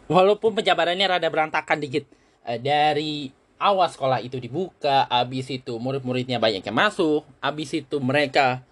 walaupun 0.06 0.52
penjabarannya 0.52 1.08
rada 1.08 1.28
berantakan 1.32 1.80
dikit 1.80 2.04
uh, 2.44 2.60
dari 2.60 3.32
awal 3.58 3.90
sekolah 3.90 4.22
itu 4.22 4.38
dibuka, 4.38 5.04
abis 5.10 5.50
itu 5.50 5.76
murid-muridnya 5.76 6.38
banyak 6.38 6.62
yang 6.62 6.78
masuk, 6.78 7.26
abis 7.42 7.82
itu 7.82 7.98
mereka 7.98 8.62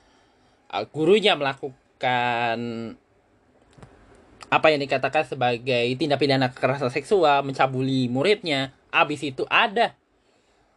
uh, 0.71 0.87
gurunya 0.87 1.35
melakukan 1.35 2.59
apa 4.47 4.67
yang 4.71 4.81
dikatakan 4.81 5.27
sebagai 5.27 5.91
tindak 5.99 6.23
pidana 6.23 6.55
kekerasan 6.55 6.95
seksual, 6.95 7.43
mencabuli 7.43 8.07
muridnya, 8.07 8.71
habis 8.95 9.27
itu 9.27 9.43
ada 9.51 9.99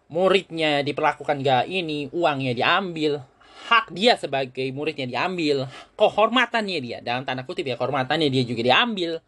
muridnya 0.09 0.81
diperlakukan 0.81 1.45
gak 1.45 1.69
ini, 1.69 2.09
uangnya 2.09 2.57
diambil, 2.57 3.21
hak 3.69 3.93
dia 3.93 4.17
sebagai 4.17 4.65
muridnya 4.73 5.05
diambil, 5.05 5.69
kehormatannya 5.93 6.79
dia, 6.81 6.97
dalam 7.05 7.29
tanda 7.29 7.45
kutip 7.45 7.69
ya, 7.69 7.77
kehormatannya 7.77 8.33
dia 8.33 8.41
juga 8.41 8.65
diambil, 8.65 9.21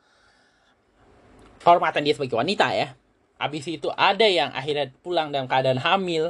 kehormatan 1.61 2.01
dia 2.01 2.17
sebagai 2.17 2.41
wanita 2.41 2.73
ya. 2.73 2.97
Habis 3.41 3.65
itu 3.65 3.89
ada 3.97 4.29
yang 4.29 4.53
akhirnya 4.53 4.93
pulang 5.01 5.33
dalam 5.33 5.49
keadaan 5.49 5.81
hamil, 5.81 6.29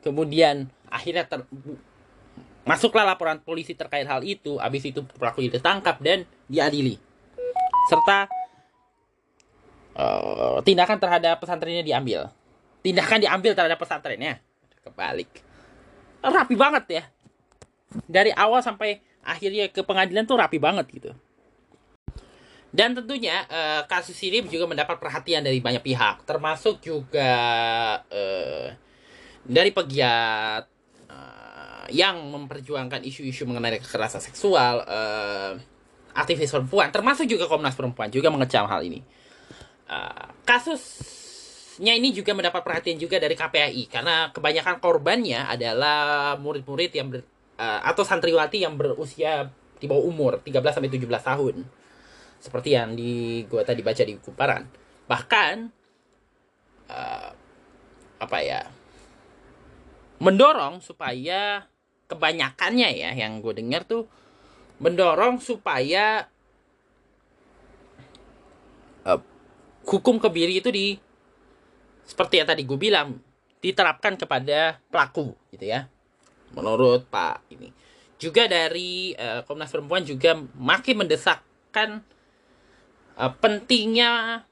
kemudian 0.00 0.72
akhirnya 0.88 1.28
ter 1.28 1.44
masuklah 2.64 3.04
laporan 3.04 3.36
polisi 3.44 3.76
terkait 3.76 4.08
hal 4.08 4.24
itu, 4.24 4.56
habis 4.56 4.80
itu 4.88 5.04
pelaku 5.04 5.44
ditangkap 5.44 6.00
dan 6.00 6.24
diadili 6.48 6.96
serta 7.92 8.28
uh, 9.96 10.60
tindakan 10.64 10.96
terhadap 10.96 11.36
pesantrennya 11.36 11.84
diambil. 11.84 12.32
Tindakan 12.80 13.20
diambil 13.20 13.52
terhadap 13.52 13.76
pesantrennya. 13.76 14.40
Kebalik. 14.80 15.44
rapi 16.18 16.56
banget 16.56 16.84
ya 16.88 17.02
dari 18.04 18.32
awal 18.36 18.60
sampai 18.60 19.00
akhirnya 19.24 19.68
ke 19.72 19.80
pengadilan 19.80 20.24
tuh 20.28 20.36
rapi 20.36 20.58
banget 20.60 20.86
gitu 20.92 21.10
dan 22.78 22.94
tentunya 22.94 23.42
uh, 23.50 23.82
kasus 23.90 24.14
ini 24.22 24.46
juga 24.46 24.70
mendapat 24.70 25.02
perhatian 25.02 25.42
dari 25.42 25.58
banyak 25.58 25.82
pihak 25.82 26.22
termasuk 26.22 26.78
juga 26.78 27.34
uh, 28.06 28.70
dari 29.42 29.74
pegiat 29.74 30.62
uh, 31.10 31.86
yang 31.90 32.22
memperjuangkan 32.30 33.02
isu-isu 33.02 33.50
mengenai 33.50 33.82
kekerasan 33.82 34.22
seksual 34.22 34.86
uh, 34.86 35.58
aktivis 36.14 36.54
perempuan 36.54 36.94
termasuk 36.94 37.26
juga 37.26 37.50
Komnas 37.50 37.74
Perempuan 37.74 38.14
juga 38.14 38.30
mengecam 38.30 38.70
hal 38.70 38.86
ini 38.86 39.02
uh, 39.90 40.30
kasusnya 40.46 41.98
ini 41.98 42.14
juga 42.14 42.30
mendapat 42.30 42.62
perhatian 42.62 42.94
juga 42.94 43.18
dari 43.18 43.34
KPAI 43.34 43.90
karena 43.90 44.30
kebanyakan 44.30 44.78
korbannya 44.78 45.50
adalah 45.50 46.38
murid-murid 46.38 46.94
yang 46.94 47.10
ber, 47.10 47.26
uh, 47.58 47.80
atau 47.82 48.06
santriwati 48.06 48.62
yang 48.62 48.78
berusia 48.78 49.50
di 49.78 49.86
bawah 49.90 50.06
umur 50.06 50.32
13 50.42 50.74
sampai 50.74 50.90
17 50.90 51.06
tahun. 51.06 51.56
Seperti 52.38 52.74
yang 52.74 52.94
di 52.94 53.42
gua 53.50 53.66
tadi 53.66 53.82
baca 53.82 54.02
di 54.02 54.14
Kumparan. 54.18 54.64
Bahkan 55.10 55.54
uh, 56.90 57.30
apa 58.18 58.38
ya? 58.42 58.62
mendorong 60.18 60.82
supaya 60.82 61.62
kebanyakannya 62.10 62.90
ya 62.90 63.10
yang 63.14 63.38
gue 63.38 63.54
dengar 63.54 63.86
tuh 63.86 64.10
mendorong 64.82 65.38
supaya 65.38 66.26
uh, 69.06 69.20
hukum 69.86 70.18
kebiri 70.18 70.58
itu 70.58 70.70
di 70.74 70.98
seperti 72.02 72.42
yang 72.42 72.48
tadi 72.48 72.66
gue 72.66 72.78
bilang 72.78 73.20
diterapkan 73.62 74.18
kepada 74.18 74.82
pelaku 74.90 75.34
gitu 75.54 75.66
ya 75.66 75.86
menurut 76.54 77.04
Pak 77.06 77.44
ini. 77.52 77.70
Juga 78.18 78.50
dari 78.50 79.14
uh, 79.14 79.46
Komnas 79.46 79.70
Perempuan 79.70 80.02
juga 80.02 80.34
makin 80.58 81.06
mendesakkan 81.06 82.02
uh, 83.18 83.32
pentingnya 83.42 84.42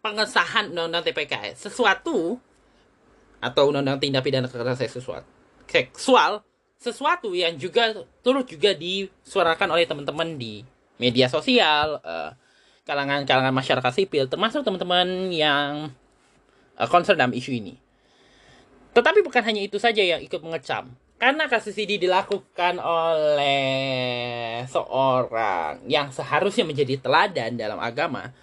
pengesahan 0.00 0.70
undang-undang 0.70 1.02
TPKS. 1.02 1.66
Sesuatu 1.68 2.38
atau 3.42 3.62
undang-undang 3.68 4.00
tindak 4.00 4.24
pidana 4.24 4.48
kekerasan 4.48 4.88
seksual, 4.88 5.20
seksual 5.68 6.40
sesuatu 6.80 7.32
yang 7.32 7.56
juga 7.56 7.92
turut 8.20 8.44
juga 8.48 8.72
disuarakan 8.72 9.68
oleh 9.72 9.84
teman-teman 9.84 10.36
di 10.36 10.64
media 10.96 11.28
sosial, 11.28 12.00
kalangan-kalangan 12.84 13.52
uh, 13.52 13.56
masyarakat 13.56 13.92
sipil, 13.92 14.28
termasuk 14.28 14.64
teman-teman 14.64 15.32
yang 15.32 15.92
uh, 16.76 16.88
concern 16.88 17.16
dalam 17.16 17.32
isu 17.32 17.52
ini. 17.52 17.74
Tetapi 18.94 19.26
bukan 19.26 19.42
hanya 19.42 19.60
itu 19.64 19.76
saja 19.80 20.00
yang 20.00 20.22
ikut 20.22 20.38
mengecam 20.38 20.94
karena 21.18 21.46
kasus 21.46 21.74
ini 21.78 21.96
dilakukan 21.96 22.76
oleh 22.82 24.62
seorang 24.66 25.80
yang 25.86 26.10
seharusnya 26.10 26.66
menjadi 26.66 27.00
teladan 27.00 27.54
dalam 27.54 27.78
agama, 27.78 28.34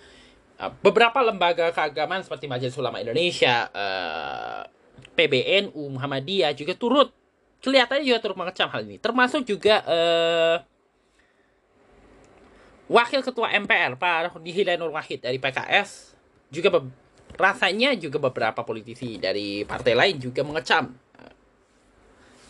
uh, 0.58 0.72
beberapa 0.82 1.20
lembaga 1.22 1.70
keagamaan 1.76 2.24
seperti 2.24 2.48
Majelis 2.48 2.78
Ulama 2.80 3.04
Indonesia, 3.04 3.68
uh, 3.70 4.64
PBNU, 5.14 6.00
Muhammadiyah 6.00 6.56
juga 6.56 6.74
turut 6.74 7.12
kelihatannya 7.62 8.06
juga 8.10 8.20
turut 8.20 8.38
mengecam 8.38 8.68
hal 8.74 8.82
ini. 8.84 8.98
Termasuk 8.98 9.46
juga 9.46 9.86
uh, 9.86 10.58
Wakil 12.92 13.24
Ketua 13.24 13.56
MPR 13.56 13.96
Pak 13.96 14.36
Nihilai 14.44 14.76
Nur 14.76 14.92
Wahid 14.92 15.24
dari 15.24 15.40
PKS 15.40 16.12
juga 16.52 16.84
rasanya 17.40 17.96
juga 17.96 18.20
beberapa 18.20 18.68
politisi 18.68 19.16
dari 19.16 19.64
partai 19.64 19.96
lain 19.96 20.20
juga 20.20 20.44
mengecam 20.44 20.92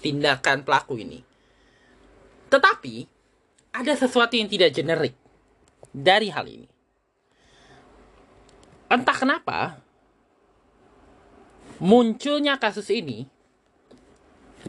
tindakan 0.02 0.66
pelaku 0.66 0.98
ini. 1.00 1.22
Tetapi 2.52 3.08
ada 3.72 3.94
sesuatu 3.96 4.36
yang 4.36 4.52
tidak 4.52 4.76
generik 4.76 5.16
dari 5.96 6.28
hal 6.28 6.44
ini. 6.50 6.68
Entah 8.92 9.16
kenapa 9.16 9.80
munculnya 11.80 12.60
kasus 12.60 12.92
ini 12.92 13.24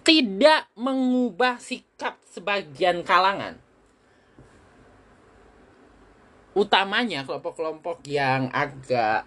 tidak 0.07 0.71
mengubah 0.79 1.59
sikap 1.59 2.23
sebagian 2.31 3.03
kalangan. 3.03 3.59
Utamanya 6.53 7.25
kelompok-kelompok 7.27 8.05
yang 8.07 8.53
agak 8.53 9.27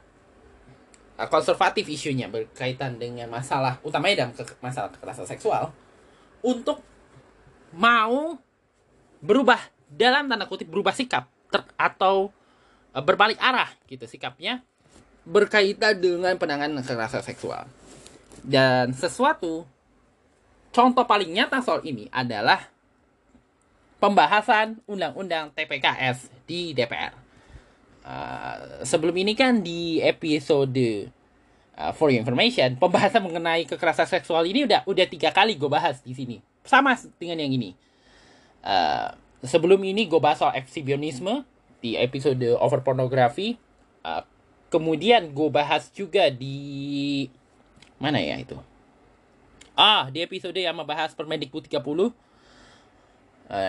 konservatif 1.27 1.87
isunya 1.87 2.27
berkaitan 2.27 2.99
dengan 2.99 3.31
masalah 3.31 3.79
utamanya 3.81 4.27
dalam 4.27 4.33
masalah 4.59 4.91
kekerasan 4.91 5.25
seksual 5.25 5.71
untuk 6.45 6.85
mau 7.73 8.37
berubah 9.25 9.57
dalam 9.89 10.29
tanda 10.29 10.45
kutip 10.45 10.69
berubah 10.69 10.93
sikap 10.93 11.25
ter, 11.49 11.65
atau 11.73 12.29
uh, 12.93 13.01
berbalik 13.01 13.41
arah 13.41 13.73
gitu 13.89 14.05
sikapnya 14.05 14.61
berkaitan 15.25 15.97
dengan 15.97 16.37
penanganan 16.37 16.85
kekerasan 16.85 17.25
seksual. 17.25 17.65
Dan 18.45 18.93
sesuatu 18.93 19.65
contoh 20.69 21.05
paling 21.09 21.33
nyata 21.33 21.65
soal 21.65 21.81
ini 21.81 22.05
adalah 22.13 22.69
pembahasan 23.97 24.77
undang-undang 24.85 25.49
TPKS 25.57 26.29
di 26.45 26.77
DPR. 26.77 27.17
Uh, 28.05 28.85
sebelum 28.85 29.17
ini 29.17 29.33
kan 29.33 29.65
di 29.65 29.97
episode 29.97 31.09
uh, 31.77 31.91
for 31.91 32.09
your 32.11 32.23
information, 32.23 32.79
pembahasan 32.79 33.21
mengenai 33.23 33.67
kekerasan 33.67 34.07
seksual 34.07 34.43
ini 34.47 34.65
udah 34.65 34.87
udah 34.87 35.05
tiga 35.07 35.29
kali 35.35 35.59
gue 35.59 35.69
bahas 35.69 35.99
di 36.01 36.15
sini, 36.15 36.37
sama 36.63 36.95
dengan 37.19 37.43
yang 37.43 37.51
ini. 37.55 37.75
Uh, 38.65 39.13
sebelum 39.45 39.77
ini 39.85 40.09
gue 40.09 40.17
bahas 40.17 40.41
soal 40.41 40.55
ekshibionisme 40.57 41.45
di 41.83 41.99
episode 41.99 42.41
over 42.57 42.81
pornografi. 42.81 43.59
Uh, 44.01 44.23
kemudian 44.73 45.29
gue 45.31 45.49
bahas 45.53 45.87
juga 45.93 46.27
di 46.33 47.27
mana 48.01 48.19
ya 48.19 48.35
itu? 48.41 48.57
Ah, 49.75 50.07
di 50.07 50.23
episode 50.23 50.55
yang 50.55 50.75
membahas 50.75 51.11
Permendikbud 51.13 51.67
30. 51.67 51.83
Uh, 51.85 52.11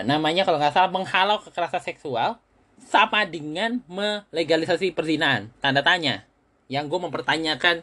namanya 0.07 0.41
kalau 0.47 0.57
nggak 0.57 0.73
salah 0.73 0.89
menghalau 0.89 1.37
kekerasan 1.43 1.83
seksual 1.83 2.39
sama 2.81 3.27
dengan 3.27 3.83
melegalisasi 3.85 4.95
perzinaan. 4.95 5.51
Tanda 5.59 5.83
tanya. 5.83 6.23
Yang 6.71 6.95
gue 6.95 6.99
mempertanyakan 7.07 7.75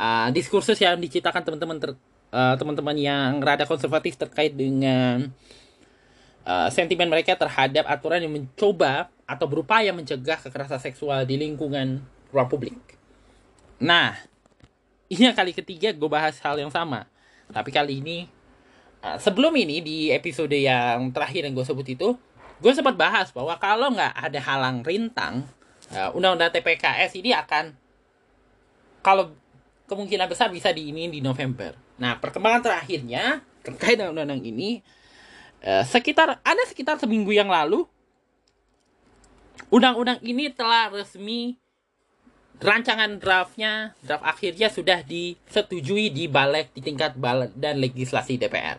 uh, 0.00 0.28
diskursus 0.32 0.80
yang 0.80 0.96
diciptakan 0.96 1.44
teman-teman 1.44 1.76
ter, 1.76 1.90
uh, 2.32 2.56
teman-teman 2.56 2.96
yang 2.96 3.36
rada 3.44 3.68
konservatif 3.68 4.16
terkait 4.16 4.56
dengan 4.56 5.28
uh, 6.48 6.68
sentimen 6.72 7.12
mereka 7.12 7.36
terhadap 7.36 7.84
aturan 7.84 8.24
yang 8.24 8.32
mencoba 8.32 9.12
atau 9.28 9.46
berupaya 9.46 9.92
mencegah 9.92 10.40
kekerasan 10.40 10.80
seksual 10.80 11.28
di 11.28 11.36
lingkungan 11.36 12.00
ruang 12.32 12.48
publik. 12.48 12.78
Nah, 13.78 14.16
ini 15.12 15.30
yang 15.30 15.36
kali 15.36 15.52
ketiga 15.54 15.92
gue 15.92 16.10
bahas 16.10 16.40
hal 16.40 16.56
yang 16.56 16.72
sama. 16.72 17.06
Tapi 17.50 17.70
kali 17.70 18.00
ini, 18.00 18.26
uh, 19.04 19.20
sebelum 19.20 19.52
ini 19.54 19.84
di 19.84 19.98
episode 20.10 20.54
yang 20.56 21.12
terakhir 21.12 21.44
yang 21.44 21.54
gue 21.54 21.66
sebut 21.66 21.86
itu, 21.86 22.08
gue 22.60 22.72
sempat 22.72 22.96
bahas 22.96 23.30
bahwa 23.30 23.54
kalau 23.60 23.92
nggak 23.92 24.14
ada 24.16 24.40
halang 24.42 24.82
rintang, 24.82 25.46
uh, 25.92 26.10
undang-undang 26.14 26.50
TPKS 26.54 27.18
ini 27.18 27.34
akan 27.34 27.74
kalau 29.00 29.32
kemungkinan 29.90 30.30
besar 30.30 30.54
bisa 30.54 30.70
di 30.70 30.94
ini 30.94 31.10
di 31.10 31.18
November. 31.18 31.74
Nah, 31.98 32.14
perkembangan 32.22 32.62
terakhirnya 32.62 33.42
terkait 33.66 33.98
dengan 33.98 34.14
undang-undang 34.14 34.46
ini 34.46 34.80
uh, 35.66 35.82
sekitar 35.82 36.38
ada 36.40 36.62
sekitar 36.70 36.96
seminggu 36.96 37.34
yang 37.34 37.50
lalu 37.50 37.84
undang-undang 39.68 40.22
ini 40.22 40.48
telah 40.54 40.94
resmi 40.94 41.58
rancangan 42.60 43.18
draftnya 43.18 43.96
draft 44.04 44.24
akhirnya 44.24 44.68
sudah 44.68 45.00
disetujui 45.02 46.12
di 46.12 46.28
balik 46.28 46.70
di 46.76 46.80
tingkat 46.84 47.18
balik 47.18 47.50
dan 47.58 47.82
legislasi 47.82 48.38
DPR. 48.38 48.78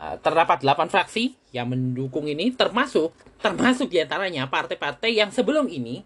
Uh, 0.00 0.16
terdapat 0.24 0.64
8 0.64 0.88
fraksi 0.88 1.36
yang 1.52 1.68
mendukung 1.68 2.24
ini 2.24 2.50
termasuk 2.56 3.12
termasuk 3.38 3.92
di 3.92 4.00
antaranya 4.00 4.48
partai-partai 4.48 5.12
yang 5.12 5.28
sebelum 5.28 5.68
ini 5.68 6.00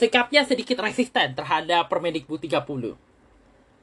sikapnya 0.00 0.48
sedikit 0.48 0.80
resisten 0.80 1.36
terhadap 1.36 1.92
Permendikbud 1.92 2.40
30. 2.40 2.96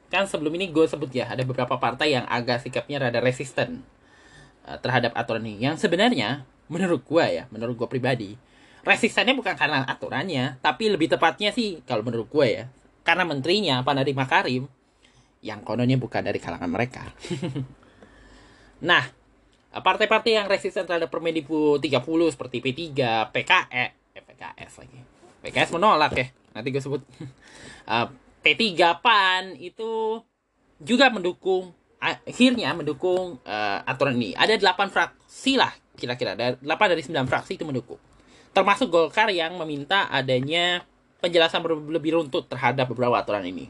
Kan 0.09 0.25
sebelum 0.25 0.49
ini 0.57 0.73
gue 0.73 0.89
sebut 0.89 1.13
ya, 1.13 1.29
ada 1.29 1.45
beberapa 1.45 1.77
partai 1.77 2.17
yang 2.17 2.25
agak 2.25 2.65
sikapnya 2.65 3.05
rada 3.05 3.21
resisten 3.21 3.85
uh, 4.65 4.81
terhadap 4.81 5.13
aturan 5.13 5.45
ini. 5.45 5.69
Yang 5.69 5.85
sebenarnya, 5.85 6.41
menurut 6.73 7.05
gue 7.05 7.21
ya, 7.21 7.45
menurut 7.53 7.77
gue 7.77 7.85
pribadi, 7.85 8.33
resistennya 8.81 9.37
bukan 9.37 9.53
karena 9.53 9.85
aturannya, 9.85 10.57
tapi 10.65 10.89
lebih 10.89 11.13
tepatnya 11.13 11.53
sih, 11.53 11.85
kalau 11.85 12.01
menurut 12.01 12.25
gue 12.33 12.47
ya, 12.49 12.65
karena 13.05 13.21
menterinya, 13.21 13.85
Pak 13.85 13.93
Nadiem 13.93 14.17
Makarim, 14.17 14.63
yang 15.45 15.61
kononnya 15.61 16.01
bukan 16.01 16.25
dari 16.25 16.41
kalangan 16.41 16.71
mereka. 16.71 17.13
nah, 18.89 19.05
partai-partai 19.69 20.33
yang 20.33 20.49
resisten 20.49 20.89
terhadap 20.89 21.13
Permendikbud 21.13 21.77
30 21.77 22.33
seperti 22.33 22.57
P3, 22.57 22.81
PKE, 23.29 23.85
eh, 24.17 24.23
PKS 24.25 24.81
lagi 24.81 25.16
PKS 25.45 25.73
menolak 25.75 26.13
ya 26.17 26.27
nanti 26.57 26.73
gue 26.73 26.81
sebut 26.81 27.01
uh, 27.91 28.07
P3 28.41 28.63
PAN 29.03 29.59
itu 29.59 30.21
juga 30.81 31.09
mendukung 31.09 31.73
akhirnya 31.97 32.71
mendukung 32.77 33.41
uh, 33.43 33.79
aturan 33.83 34.15
ini. 34.17 34.37
Ada 34.37 34.61
8 34.61 34.93
fraksi 34.93 35.57
lah 35.57 35.73
kira-kira. 35.97 36.37
8 36.37 36.61
dari 36.63 37.01
9 37.01 37.25
fraksi 37.25 37.57
itu 37.57 37.65
mendukung. 37.65 37.99
Termasuk 38.53 38.89
Golkar 38.89 39.29
yang 39.33 39.57
meminta 39.57 40.07
adanya 40.09 40.85
penjelasan 41.19 41.65
lebih 41.89 42.21
runtut 42.21 42.45
terhadap 42.47 42.89
beberapa 42.93 43.17
aturan 43.17 43.45
ini. 43.45 43.69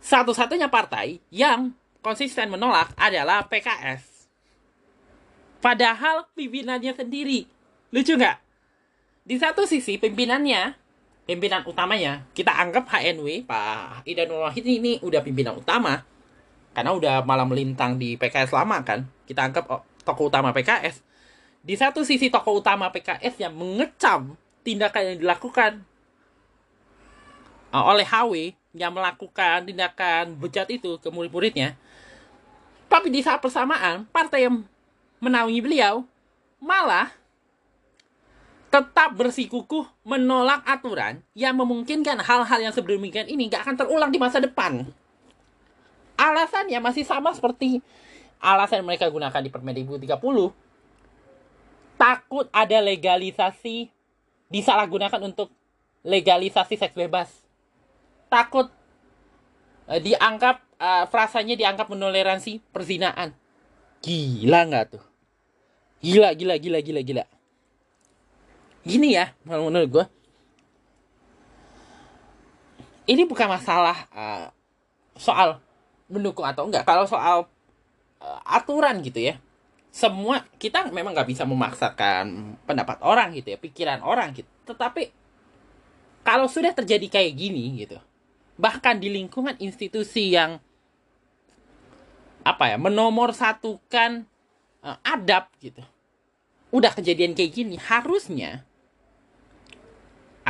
Satu-satunya 0.00 0.72
partai 0.72 1.20
yang 1.28 1.76
konsisten 2.00 2.48
menolak 2.48 2.96
adalah 2.96 3.44
PKS. 3.46 4.32
Padahal 5.60 6.24
pimpinannya 6.32 6.96
sendiri. 6.96 7.44
Lucu 7.92 8.16
nggak? 8.16 8.49
Di 9.30 9.38
satu 9.38 9.62
sisi 9.62 9.94
pimpinannya, 9.94 10.74
pimpinan 11.22 11.62
utamanya, 11.62 12.26
kita 12.34 12.50
anggap 12.50 12.90
HNW, 12.90 13.46
Pak 13.46 14.02
Idanul 14.02 14.42
Wahid 14.42 14.66
ini 14.66 14.98
udah 15.06 15.22
pimpinan 15.22 15.54
utama. 15.54 16.02
Karena 16.74 16.90
udah 16.90 17.22
malah 17.22 17.46
melintang 17.46 17.94
di 17.94 18.18
PKS 18.18 18.50
lama 18.50 18.82
kan. 18.82 19.06
Kita 19.30 19.46
anggap 19.46 19.70
oh, 19.70 19.86
tokoh 20.02 20.34
utama 20.34 20.50
PKS. 20.50 21.06
Di 21.62 21.78
satu 21.78 22.02
sisi 22.02 22.26
tokoh 22.26 22.58
utama 22.58 22.90
PKS 22.90 23.38
yang 23.38 23.54
mengecam 23.54 24.34
tindakan 24.66 25.14
yang 25.14 25.18
dilakukan 25.22 25.86
uh, 27.70 27.86
oleh 27.86 28.02
HW 28.02 28.58
yang 28.74 28.90
melakukan 28.90 29.62
tindakan 29.62 30.42
bejat 30.42 30.66
itu 30.74 30.98
ke 30.98 31.06
murid-muridnya. 31.06 31.78
Tapi 32.90 33.14
di 33.14 33.22
saat 33.22 33.38
bersamaan, 33.38 34.10
partai 34.10 34.50
yang 34.50 34.66
menaungi 35.22 35.62
beliau 35.62 36.02
malah 36.58 37.19
tetap 38.70 39.18
bersikukuh 39.18 39.84
menolak 40.06 40.62
aturan 40.62 41.20
yang 41.34 41.58
memungkinkan 41.58 42.22
hal-hal 42.22 42.60
yang 42.62 42.70
sedemikian 42.70 43.26
ini 43.26 43.50
gak 43.50 43.66
akan 43.66 43.76
terulang 43.76 44.10
di 44.14 44.18
masa 44.22 44.38
depan. 44.38 44.86
Alasannya 46.14 46.78
masih 46.78 47.02
sama 47.02 47.34
seperti 47.34 47.82
alasan 48.38 48.86
mereka 48.86 49.10
gunakan 49.10 49.42
di 49.42 49.50
Permen 49.50 49.74
2030. 49.74 50.14
Takut 51.98 52.46
ada 52.54 52.78
legalisasi 52.80 53.90
disalahgunakan 54.48 55.20
untuk 55.26 55.50
legalisasi 56.06 56.78
seks 56.80 56.96
bebas 56.96 57.50
takut 58.30 58.70
uh, 59.90 60.00
dianggap 60.00 60.62
uh, 60.78 61.04
frasanya 61.10 61.58
dianggap 61.58 61.90
menoleransi 61.90 62.62
perzinaan. 62.70 63.34
Gila 64.00 64.70
nggak 64.70 64.84
tuh? 64.96 65.04
Gila, 66.00 66.32
gila, 66.32 66.56
gila, 66.56 66.80
gila, 66.80 67.00
gila. 67.04 67.24
Gini 68.80 69.12
ya, 69.12 69.32
menurut 69.44 69.88
gue. 69.90 70.06
Ini 73.10 73.26
bukan 73.26 73.48
masalah 73.50 74.06
uh, 74.14 74.46
soal 75.18 75.58
mendukung 76.06 76.46
atau 76.46 76.64
enggak. 76.64 76.86
Kalau 76.86 77.04
soal 77.04 77.48
uh, 78.22 78.40
aturan 78.46 79.02
gitu 79.02 79.20
ya. 79.20 79.36
Semua 79.90 80.46
kita 80.62 80.86
memang 80.94 81.10
nggak 81.10 81.26
bisa 81.26 81.42
memaksakan 81.42 82.54
pendapat 82.62 83.02
orang 83.02 83.34
gitu 83.34 83.52
ya, 83.52 83.58
pikiran 83.58 84.06
orang 84.06 84.30
gitu. 84.30 84.46
Tetapi 84.70 85.10
kalau 86.22 86.46
sudah 86.46 86.70
terjadi 86.70 87.10
kayak 87.10 87.32
gini 87.34 87.82
gitu, 87.82 87.98
bahkan 88.54 89.02
di 89.02 89.10
lingkungan 89.10 89.58
institusi 89.58 90.30
yang 90.30 90.62
apa 92.40 92.72
ya 92.72 92.76
menomor 92.80 93.36
satukan 93.36 94.24
uh, 94.80 94.96
adab 95.04 95.52
gitu 95.60 95.84
udah 96.70 96.92
kejadian 96.94 97.36
kayak 97.36 97.52
gini 97.52 97.76
harusnya 97.76 98.64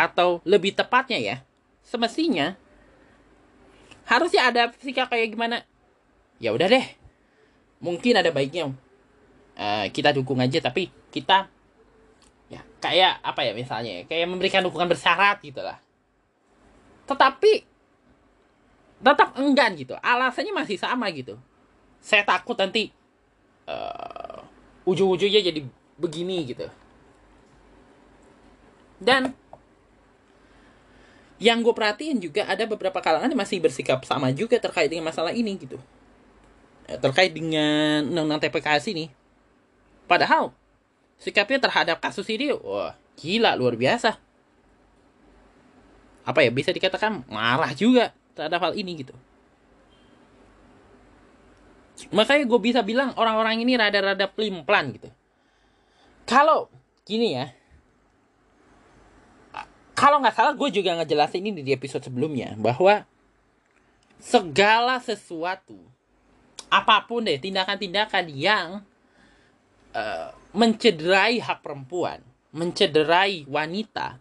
atau 0.01 0.41
lebih 0.49 0.73
tepatnya 0.73 1.21
ya 1.21 1.37
semestinya 1.85 2.57
harusnya 4.11 4.51
ada 4.51 4.63
sikap 4.83 5.07
kayak 5.07 5.39
gimana? 5.39 5.63
Ya 6.43 6.51
udah 6.51 6.67
deh. 6.67 6.83
Mungkin 7.79 8.19
ada 8.19 8.35
baiknya. 8.35 8.75
Uh, 9.55 9.87
kita 9.95 10.11
dukung 10.11 10.41
aja 10.43 10.59
tapi 10.59 10.91
kita 11.13 11.47
ya 12.49 12.65
kayak 12.81 13.21
apa 13.21 13.45
ya 13.45 13.53
misalnya 13.53 14.09
kayak 14.09 14.27
memberikan 14.27 14.67
dukungan 14.67 14.91
bersyarat 14.91 15.39
gitu 15.47 15.63
lah. 15.63 15.79
Tetapi 17.07 17.53
tetap 18.99 19.39
enggan 19.39 19.79
gitu. 19.79 19.95
Alasannya 20.03 20.51
masih 20.59 20.75
sama 20.75 21.07
gitu. 21.15 21.39
Saya 22.03 22.27
takut 22.27 22.59
nanti 22.59 22.91
uh, 23.71 24.43
ujung-ujungnya 24.91 25.55
jadi 25.55 25.61
begini 26.03 26.51
gitu. 26.51 26.67
Dan 28.99 29.39
yang 31.41 31.65
gue 31.65 31.73
perhatiin 31.73 32.21
juga 32.21 32.45
ada 32.45 32.69
beberapa 32.69 33.01
kalangan 33.01 33.33
yang 33.33 33.41
masih 33.41 33.65
bersikap 33.65 34.05
sama 34.05 34.29
juga 34.29 34.61
terkait 34.61 34.93
dengan 34.93 35.09
masalah 35.09 35.33
ini 35.33 35.57
gitu. 35.57 35.81
Eh, 36.85 37.01
terkait 37.01 37.33
dengan 37.33 38.05
undang-undang 38.05 38.45
TPKS 38.45 38.93
ini. 38.93 39.09
Padahal 40.05 40.53
sikapnya 41.17 41.57
terhadap 41.65 41.97
kasus 41.97 42.29
ini 42.29 42.53
wah 42.53 42.93
gila 43.17 43.57
luar 43.57 43.73
biasa. 43.81 44.21
Apa 46.29 46.45
ya 46.45 46.53
bisa 46.53 46.77
dikatakan 46.77 47.25
marah 47.33 47.73
juga 47.73 48.13
terhadap 48.37 48.61
hal 48.71 48.73
ini 48.77 49.01
gitu. 49.01 49.17
Makanya 52.13 52.45
gue 52.45 52.61
bisa 52.61 52.85
bilang 52.85 53.17
orang-orang 53.17 53.65
ini 53.65 53.81
rada-rada 53.81 54.29
plim-plan 54.29 54.93
gitu. 54.93 55.09
Kalau 56.29 56.69
gini 57.09 57.33
ya 57.37 57.49
kalau 60.01 60.17
nggak 60.25 60.33
salah 60.33 60.57
gue 60.57 60.69
juga 60.73 60.97
ngejelasin 60.97 61.45
ini 61.45 61.61
di 61.61 61.77
episode 61.77 62.01
sebelumnya 62.01 62.57
bahwa 62.57 63.05
segala 64.17 64.97
sesuatu 64.97 65.77
apa 66.73 67.05
pun 67.05 67.21
deh 67.21 67.37
tindakan-tindakan 67.37 68.25
yang 68.33 68.69
uh, 69.93 70.33
mencederai 70.57 71.37
hak 71.37 71.61
perempuan 71.61 72.25
mencederai 72.49 73.45
wanita 73.45 74.17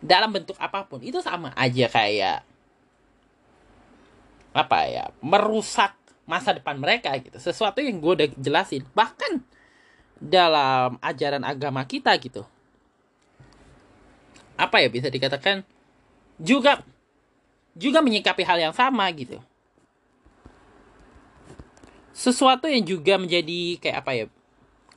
dalam 0.00 0.32
bentuk 0.32 0.56
apa 0.56 0.88
pun 0.88 1.04
itu 1.04 1.20
sama 1.20 1.52
aja 1.52 1.92
kayak 1.92 2.40
apa 4.56 4.78
ya 4.88 5.04
merusak 5.20 5.92
masa 6.24 6.56
depan 6.56 6.76
mereka 6.76 7.08
gitu. 7.20 7.40
Sesuatu 7.40 7.80
yang 7.80 8.04
gue 8.04 8.12
udah 8.12 8.28
jelasin. 8.36 8.84
Bahkan 8.92 9.40
dalam 10.20 11.00
ajaran 11.00 11.40
agama 11.40 11.88
kita 11.88 12.12
gitu 12.20 12.44
apa 14.58 14.82
ya 14.82 14.90
bisa 14.90 15.06
dikatakan 15.06 15.62
juga 16.42 16.82
juga 17.78 18.02
menyikapi 18.02 18.42
hal 18.42 18.58
yang 18.58 18.74
sama 18.74 19.06
gitu 19.14 19.38
sesuatu 22.10 22.66
yang 22.66 22.82
juga 22.82 23.14
menjadi 23.14 23.78
kayak 23.78 23.96
apa 24.02 24.10
ya 24.18 24.24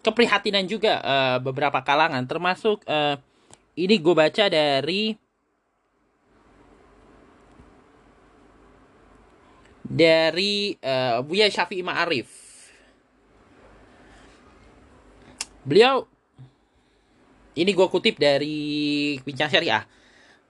keprihatinan 0.02 0.66
juga 0.66 0.98
uh, 1.06 1.38
beberapa 1.38 1.78
kalangan 1.86 2.26
termasuk 2.26 2.82
uh, 2.90 3.22
ini 3.78 3.96
gue 4.02 4.16
baca 4.18 4.50
dari 4.50 5.14
dari 9.92 10.80
uh, 10.80 11.20
Buya 11.20 11.52
Syafi'i 11.52 11.84
Ma'arif. 11.84 12.32
Beliau 15.68 16.08
ini 17.56 17.72
gue 17.76 17.88
kutip 17.92 18.16
dari 18.16 19.18
Bincang 19.24 19.52
Syariah. 19.52 19.84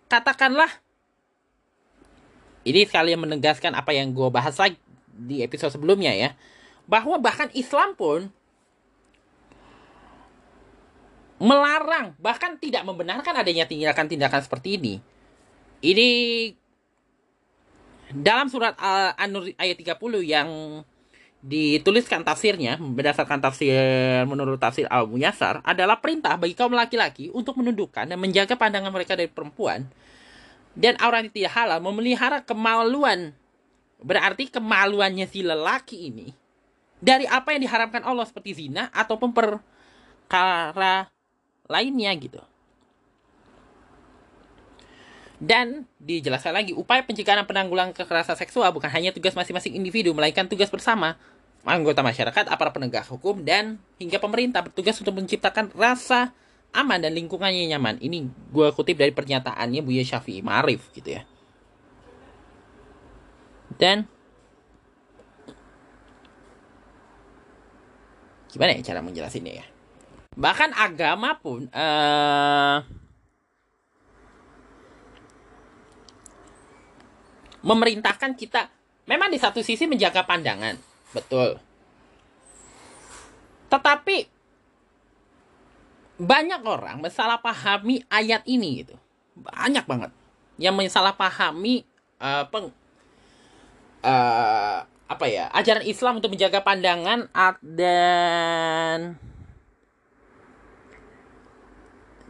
Katakanlah 0.05 0.69
ini 2.61 2.85
sekalian 2.85 3.17
menegaskan 3.17 3.73
apa 3.73 3.89
yang 3.89 4.13
gue 4.13 4.29
bahas 4.29 4.53
lagi 4.61 4.77
di 5.09 5.41
episode 5.41 5.73
sebelumnya 5.73 6.13
ya. 6.13 6.37
Bahwa 6.85 7.17
bahkan 7.17 7.49
Islam 7.57 7.97
pun 7.97 8.29
melarang 11.41 12.13
bahkan 12.21 12.53
tidak 12.61 12.85
membenarkan 12.85 13.33
adanya 13.33 13.65
tindakan-tindakan 13.65 14.45
seperti 14.45 14.77
ini. 14.77 14.93
Ini 15.81 16.09
dalam 18.13 18.45
surat 18.45 18.77
Al-An-Nur 18.77 19.57
ayat 19.57 19.77
30 19.81 19.97
yang 20.21 20.49
dituliskan 21.41 22.21
tafsirnya 22.21 22.77
berdasarkan 22.77 23.41
tafsir 23.41 23.73
menurut 24.29 24.61
tafsir 24.61 24.85
Al 24.93 25.09
Muyassar 25.09 25.65
adalah 25.65 25.97
perintah 25.97 26.37
bagi 26.37 26.53
kaum 26.53 26.73
laki-laki 26.73 27.33
untuk 27.33 27.57
menundukkan 27.57 28.05
dan 28.05 28.17
menjaga 28.21 28.53
pandangan 28.53 28.93
mereka 28.93 29.17
dari 29.17 29.25
perempuan 29.25 29.89
dan 30.77 30.95
orang 31.01 31.25
yang 31.27 31.33
tidak 31.33 31.53
halal 31.57 31.81
memelihara 31.81 32.45
kemaluan 32.45 33.33
berarti 34.05 34.53
kemaluannya 34.53 35.25
si 35.25 35.41
lelaki 35.41 36.13
ini 36.13 36.29
dari 37.01 37.25
apa 37.25 37.57
yang 37.57 37.65
diharapkan 37.65 38.05
Allah 38.05 38.29
seperti 38.29 38.53
zina 38.53 38.93
ataupun 38.93 39.33
perkara 39.33 41.09
lainnya 41.65 42.13
gitu. 42.21 42.37
Dan 45.41 45.89
dijelaskan 45.97 46.53
lagi, 46.53 46.69
upaya 46.77 47.01
pencegahan 47.01 47.41
dan 47.41 47.49
penanggulangan 47.49 47.97
kekerasan 47.97 48.37
seksual 48.37 48.69
bukan 48.69 48.93
hanya 48.93 49.09
tugas 49.09 49.33
masing-masing 49.33 49.73
individu, 49.73 50.13
melainkan 50.13 50.45
tugas 50.45 50.69
bersama 50.69 51.17
anggota 51.65 52.05
masyarakat, 52.05 52.45
aparat 52.45 52.69
penegak 52.77 53.09
hukum, 53.09 53.41
dan 53.41 53.81
hingga 53.97 54.21
pemerintah 54.21 54.61
bertugas 54.61 55.01
untuk 55.01 55.17
menciptakan 55.17 55.73
rasa 55.73 56.29
aman 56.77 57.01
dan 57.01 57.17
lingkungannya 57.17 57.73
nyaman. 57.73 57.97
Ini 57.97 58.29
gue 58.53 58.69
kutip 58.77 59.01
dari 59.01 59.09
pernyataannya 59.09 59.81
Buya 59.81 60.05
Syafi'i 60.05 60.45
Marif 60.45 60.93
gitu 60.93 61.17
ya. 61.17 61.25
Dan 63.81 64.05
gimana 68.53 68.77
ya 68.77 68.93
cara 68.93 69.01
menjelaskannya 69.01 69.53
ya? 69.57 69.65
Bahkan 70.37 70.69
agama 70.77 71.33
pun 71.41 71.65
uh, 71.73 73.00
memerintahkan 77.61 78.33
kita 78.37 78.69
memang 79.05 79.29
di 79.29 79.37
satu 79.37 79.61
sisi 79.61 79.85
menjaga 79.85 80.25
pandangan. 80.25 80.77
Betul. 81.13 81.57
Tetapi 83.71 84.17
banyak 86.21 86.61
orang 86.61 87.01
pahami 87.41 88.05
ayat 88.11 88.45
ini 88.45 88.85
gitu. 88.85 88.95
Banyak 89.37 89.85
banget 89.87 90.11
yang 90.61 90.77
pahami 91.17 91.81
uh, 92.21 92.45
peng 92.45 92.69
uh, 94.05 94.77
apa 94.85 95.25
ya 95.27 95.49
ajaran 95.51 95.83
Islam 95.83 96.21
untuk 96.21 96.31
menjaga 96.31 96.61
pandangan 96.61 97.27
dan 97.63 99.17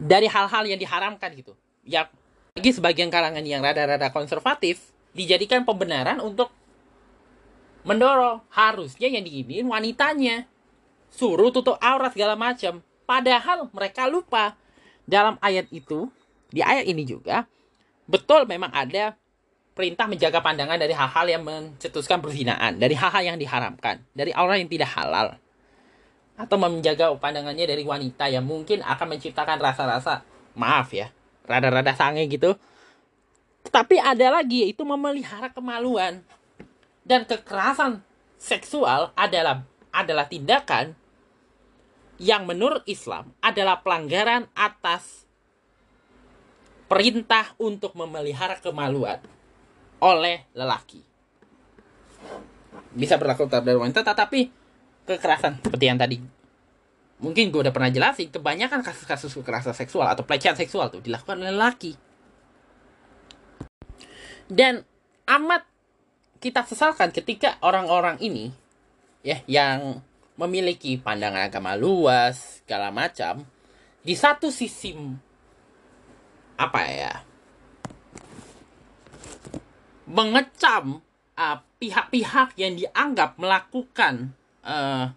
dari 0.02 0.26
hal-hal 0.26 0.64
yang 0.66 0.80
diharamkan 0.80 1.30
gitu. 1.36 1.52
Ya 1.84 2.08
bagi 2.52 2.72
sebagian 2.72 3.08
kalangan 3.08 3.44
yang 3.44 3.64
rada-rada 3.64 4.12
konservatif 4.12 4.91
dijadikan 5.12 5.64
pembenaran 5.64 6.20
untuk 6.20 6.52
mendorong. 7.84 8.44
Harusnya 8.52 9.08
yang 9.08 9.24
diinin 9.24 9.68
wanitanya. 9.68 10.48
Suruh 11.12 11.52
tutup 11.52 11.76
aurat 11.80 12.12
segala 12.12 12.36
macam. 12.36 12.80
Padahal 13.04 13.68
mereka 13.72 14.08
lupa. 14.08 14.56
Dalam 15.02 15.36
ayat 15.42 15.66
itu 15.74 16.08
di 16.54 16.62
ayat 16.62 16.86
ini 16.86 17.02
juga 17.02 17.48
betul 18.06 18.46
memang 18.46 18.70
ada 18.70 19.18
perintah 19.74 20.06
menjaga 20.06 20.38
pandangan 20.38 20.78
dari 20.78 20.94
hal-hal 20.94 21.26
yang 21.26 21.42
mencetuskan 21.42 22.22
perzinaan. 22.22 22.78
Dari 22.78 22.94
hal-hal 22.96 23.34
yang 23.34 23.38
diharamkan. 23.38 24.04
Dari 24.14 24.32
orang 24.32 24.64
yang 24.64 24.70
tidak 24.70 24.90
halal. 24.94 25.36
Atau 26.38 26.56
menjaga 26.56 27.12
pandangannya 27.18 27.68
dari 27.68 27.84
wanita 27.84 28.30
yang 28.30 28.46
mungkin 28.46 28.80
akan 28.80 29.06
menciptakan 29.16 29.60
rasa-rasa 29.60 30.24
maaf 30.56 30.92
ya 30.92 31.12
rada-rada 31.46 31.92
sange 31.96 32.28
gitu 32.30 32.54
tapi 33.70 34.00
ada 34.00 34.40
lagi 34.40 34.66
yaitu 34.66 34.82
memelihara 34.82 35.52
kemaluan 35.52 36.24
dan 37.06 37.22
kekerasan 37.26 38.02
seksual 38.40 39.14
adalah 39.14 39.62
adalah 39.94 40.26
tindakan 40.26 40.96
yang 42.18 42.46
menurut 42.46 42.82
Islam 42.86 43.30
adalah 43.42 43.82
pelanggaran 43.82 44.50
atas 44.54 45.26
perintah 46.86 47.54
untuk 47.56 47.96
memelihara 47.96 48.60
kemaluan 48.60 49.18
oleh 50.02 50.44
lelaki. 50.52 51.00
Bisa 52.92 53.16
berlaku 53.16 53.48
terhadap 53.48 53.80
wanita, 53.80 54.04
tetapi 54.04 54.52
kekerasan 55.08 55.64
seperti 55.64 55.84
yang 55.88 55.96
tadi 55.96 56.20
mungkin 57.22 57.54
gue 57.54 57.60
udah 57.62 57.72
pernah 57.72 57.88
jelasin, 57.88 58.28
kebanyakan 58.34 58.82
kasus-kasus 58.82 59.30
kekerasan 59.38 59.72
seksual 59.72 60.10
atau 60.10 60.26
pelecehan 60.26 60.58
seksual 60.58 60.90
tuh 60.90 60.98
dilakukan 60.98 61.38
oleh 61.38 61.54
lelaki. 61.54 61.94
Dan 64.52 64.84
amat 65.24 65.64
kita 66.36 66.60
sesalkan 66.68 67.08
ketika 67.08 67.56
orang-orang 67.64 68.20
ini 68.20 68.52
ya 69.24 69.40
yang 69.48 70.04
memiliki 70.36 71.00
pandangan 71.00 71.48
agama 71.48 71.72
luas, 71.72 72.60
segala 72.60 72.92
macam, 72.92 73.48
di 74.04 74.12
satu 74.12 74.52
sisi 74.52 74.92
apa 76.60 76.80
ya? 76.84 77.14
mengecam 80.12 81.00
uh, 81.40 81.56
pihak-pihak 81.80 82.52
yang 82.60 82.76
dianggap 82.76 83.40
melakukan 83.40 84.36
uh, 84.60 85.08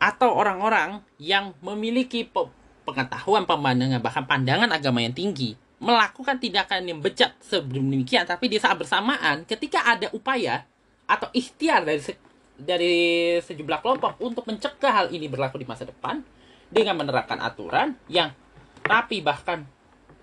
atau 0.00 0.30
orang-orang 0.32 1.04
yang 1.20 1.52
memiliki 1.60 2.24
pe 2.24 2.48
pengetahuan 2.88 3.44
pemandangan 3.44 4.00
bahkan 4.00 4.24
pandangan 4.24 4.72
agama 4.72 5.04
yang 5.04 5.12
tinggi 5.12 5.60
melakukan 5.78 6.42
tindakan 6.42 6.82
yang 6.86 6.98
bejat 6.98 7.38
sebelum 7.38 7.86
demikian 7.86 8.26
tapi 8.26 8.50
di 8.50 8.58
saat 8.58 8.74
bersamaan 8.74 9.46
ketika 9.46 9.86
ada 9.86 10.10
upaya 10.10 10.66
atau 11.06 11.30
ikhtiar 11.30 11.86
dari 11.86 12.02
dari 12.58 12.96
sejumlah 13.38 13.78
kelompok 13.78 14.18
untuk 14.18 14.42
mencegah 14.44 14.90
hal 14.90 15.06
ini 15.14 15.30
berlaku 15.30 15.62
di 15.62 15.66
masa 15.66 15.86
depan 15.86 16.18
dengan 16.66 16.98
menerapkan 16.98 17.38
aturan 17.38 17.94
yang 18.10 18.34
rapi 18.82 19.22
bahkan 19.22 19.62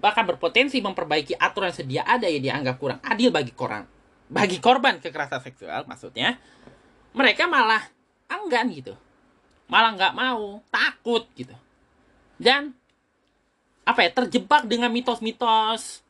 bahkan 0.03 0.27
berpotensi 0.27 0.83
memperbaiki 0.83 1.39
aturan 1.39 1.71
sedia 1.71 2.03
ada 2.03 2.27
yang 2.27 2.43
dianggap 2.43 2.75
kurang 2.75 2.99
adil 2.99 3.31
bagi 3.31 3.55
korban 3.55 3.87
bagi 4.27 4.59
korban 4.59 4.99
kekerasan 4.99 5.39
seksual 5.39 5.87
maksudnya 5.87 6.35
mereka 7.15 7.47
malah 7.47 7.81
enggan 8.27 8.67
gitu. 8.75 8.93
Malah 9.71 9.95
nggak 9.95 10.13
mau 10.13 10.59
takut 10.69 11.25
gitu. 11.33 11.55
Dan 12.35 12.75
apa 13.85 14.01
ya 14.01 14.09
terjebak 14.09 14.65
dengan 14.65 14.89
mitos-mitos 14.89 16.01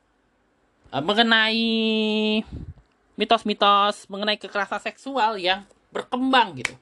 uh, 0.95 1.03
mengenai 1.03 2.41
mitos-mitos 3.19 4.07
mengenai 4.07 4.39
kekerasan 4.39 4.79
seksual 4.79 5.35
yang 5.35 5.67
berkembang 5.91 6.55
gitu. 6.59 6.73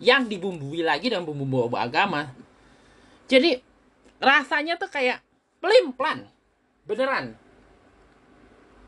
Yang 0.00 0.36
dibumbui 0.36 0.80
lagi 0.80 1.12
dengan 1.12 1.28
bumbu-bumbu 1.28 1.76
agama. 1.76 2.32
Jadi 3.28 3.60
rasanya 4.16 4.80
tuh 4.80 4.88
kayak 4.88 5.20
pelin 5.60 5.92
plan 5.92 6.24
beneran. 6.88 7.36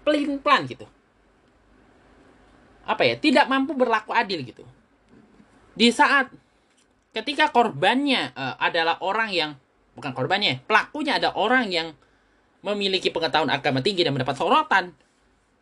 Pelin 0.06 0.40
plan 0.40 0.64
gitu. 0.64 0.88
Apa 2.88 3.04
ya 3.04 3.20
tidak 3.20 3.44
mampu 3.44 3.76
berlaku 3.76 4.16
adil 4.16 4.40
gitu. 4.40 4.64
Di 5.76 5.92
saat 5.92 6.32
ketika 7.10 7.50
korbannya 7.50 8.32
uh, 8.32 8.54
adalah 8.56 9.02
orang 9.02 9.30
yang 9.34 9.50
bukan 10.00 10.16
korbannya 10.16 10.64
pelakunya 10.64 11.20
ada 11.20 11.36
orang 11.36 11.68
yang 11.68 11.92
memiliki 12.64 13.12
pengetahuan 13.12 13.52
agama 13.52 13.84
tinggi 13.84 14.00
dan 14.00 14.16
mendapat 14.16 14.36
sorotan 14.40 14.96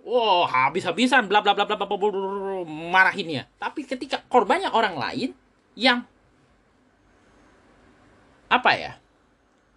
wow 0.07 0.47
habis-habisan 0.47 1.27
bla 1.27 1.43
bla 1.43 1.59
bla 1.59 1.67
bla 1.67 1.75
bla 1.75 1.87
marahinnya 2.67 3.51
tapi 3.59 3.83
ketika 3.83 4.23
korbannya 4.31 4.71
orang 4.71 4.95
lain 4.95 5.31
yang 5.75 6.07
apa 8.49 8.71
ya 8.79 8.93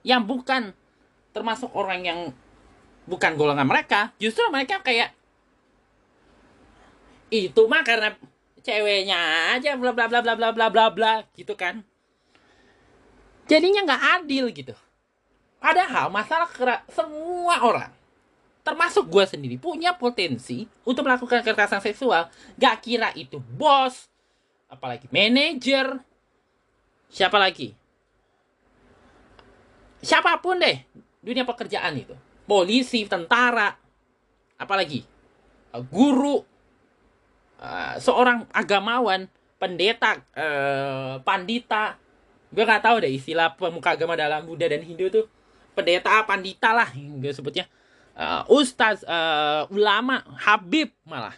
yang 0.07 0.23
bukan 0.23 0.71
termasuk 1.35 1.69
orang 1.75 2.01
yang 2.05 2.19
bukan 3.05 3.35
golongan 3.35 3.67
mereka 3.67 4.15
justru 4.21 4.45
mereka 4.53 4.79
kayak 4.79 5.11
itu 7.31 7.61
mah 7.67 7.83
karena 7.83 8.15
ceweknya 8.61 9.19
aja 9.57 9.75
bla 9.75 9.91
bla 9.91 10.07
bla 10.07 10.21
bla 10.21 10.35
bla 10.37 10.49
bla 10.53 10.67
bla 10.69 10.85
bla 10.93 11.13
gitu 11.35 11.57
kan 11.57 11.83
jadinya 13.45 13.85
nggak 13.85 14.03
adil 14.21 14.49
gitu. 14.51 14.75
Padahal 15.61 16.09
masalah 16.09 16.49
semua 16.89 17.61
orang 17.61 17.91
termasuk 18.61 19.09
gue 19.09 19.25
sendiri 19.25 19.57
punya 19.57 19.97
potensi 19.97 20.69
untuk 20.85 21.05
melakukan 21.05 21.41
kekerasan 21.41 21.81
seksual. 21.81 22.29
Gak 22.57 22.85
kira 22.85 23.09
itu 23.17 23.41
bos 23.41 24.09
apalagi 24.69 25.09
manajer 25.09 25.97
siapa 27.09 27.37
lagi? 27.41 27.73
Siapa 30.01 30.37
pun 30.41 30.61
deh 30.61 30.81
dunia 31.21 31.45
pekerjaan 31.45 31.97
itu. 31.97 32.13
Polisi 32.45 33.05
tentara 33.05 33.73
apalagi? 34.57 35.05
Guru 35.71 36.41
uh, 37.61 37.95
seorang 38.01 38.49
agamawan 38.49 39.29
pendeta 39.61 40.17
uh, 40.33 41.21
pandita 41.21 41.97
gue 42.51 42.63
nggak 42.67 42.83
tahu 42.83 42.95
deh 42.99 43.11
istilah 43.11 43.55
pemuka 43.55 43.95
agama 43.95 44.19
dalam 44.19 44.43
Buddha 44.43 44.67
dan 44.67 44.83
Hindu 44.83 45.07
tuh 45.07 45.25
pendeta 45.71 46.19
pandita 46.27 46.75
lah 46.75 46.91
gue 46.93 47.31
sebutnya. 47.31 47.65
Uh, 48.11 48.43
ustaz, 48.51 49.07
uh, 49.07 49.65
ulama, 49.71 50.19
habib 50.35 50.91
malah. 51.07 51.31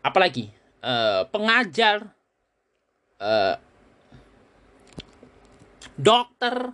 Apalagi 0.00 0.48
uh, 0.86 1.26
pengajar, 1.28 2.06
uh, 3.18 3.58
dokter, 5.98 6.72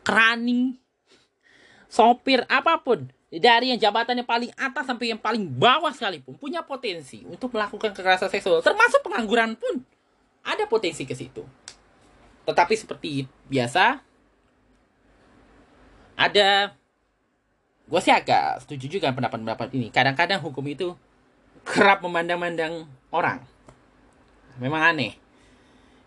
kerani, 0.00 0.80
sopir, 1.92 2.48
apa 2.48 2.80
pun. 2.80 3.04
Dari 3.34 3.74
yang 3.74 3.80
jabatannya 3.82 4.24
paling 4.24 4.54
atas 4.54 4.86
sampai 4.86 5.10
yang 5.10 5.20
paling 5.20 5.44
bawah 5.44 5.90
sekalipun 5.90 6.38
punya 6.38 6.62
potensi 6.62 7.20
untuk 7.26 7.52
melakukan 7.52 7.90
kekerasan 7.92 8.30
seksual. 8.30 8.62
Termasuk 8.62 9.02
pengangguran 9.04 9.58
pun 9.58 9.82
ada 10.46 10.64
potensi 10.70 11.02
ke 11.02 11.18
situ 11.18 11.42
tetapi 12.44 12.74
seperti 12.76 13.24
biasa 13.48 14.04
ada 16.14 16.76
gue 17.84 18.00
sih 18.00 18.14
agak 18.14 18.64
setuju 18.64 18.96
juga 18.96 19.12
pendapat-pendapat 19.12 19.68
ini. 19.76 19.88
Kadang-kadang 19.92 20.40
hukum 20.40 20.64
itu 20.68 20.96
kerap 21.64 22.00
memandang-mandang 22.04 22.88
orang. 23.12 23.44
Memang 24.60 24.94
aneh. 24.94 25.18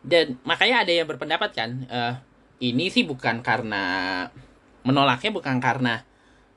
Dan 0.01 0.39
makanya 0.47 0.88
ada 0.88 0.93
yang 0.93 1.09
berpendapat 1.09 1.51
kan, 1.51 1.83
uh, 1.91 2.15
ini 2.63 2.88
sih 2.88 3.03
bukan 3.03 3.43
karena 3.43 3.83
menolaknya 4.88 5.35
bukan 5.35 5.59
karena 5.59 6.07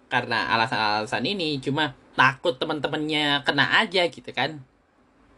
karena 0.07 0.55
alasan-alasan 0.55 1.27
ini, 1.27 1.59
cuma 1.59 1.99
takut 2.15 2.55
teman-temannya 2.59 3.43
kena 3.43 3.83
aja 3.83 4.07
gitu 4.07 4.31
kan. 4.31 4.63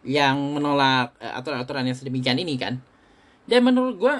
yang 0.02 0.34
menolak 0.34 1.14
uh, 1.22 1.38
aturan-aturan 1.38 1.86
yang 1.86 1.94
sedemikian 1.94 2.34
ini 2.34 2.58
kan 2.58 2.82
dan 3.46 3.60
menurut 3.62 3.94
gue 3.98 4.14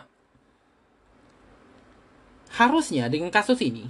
harusnya 2.56 3.08
dengan 3.08 3.32
kasus 3.32 3.58
ini 3.64 3.88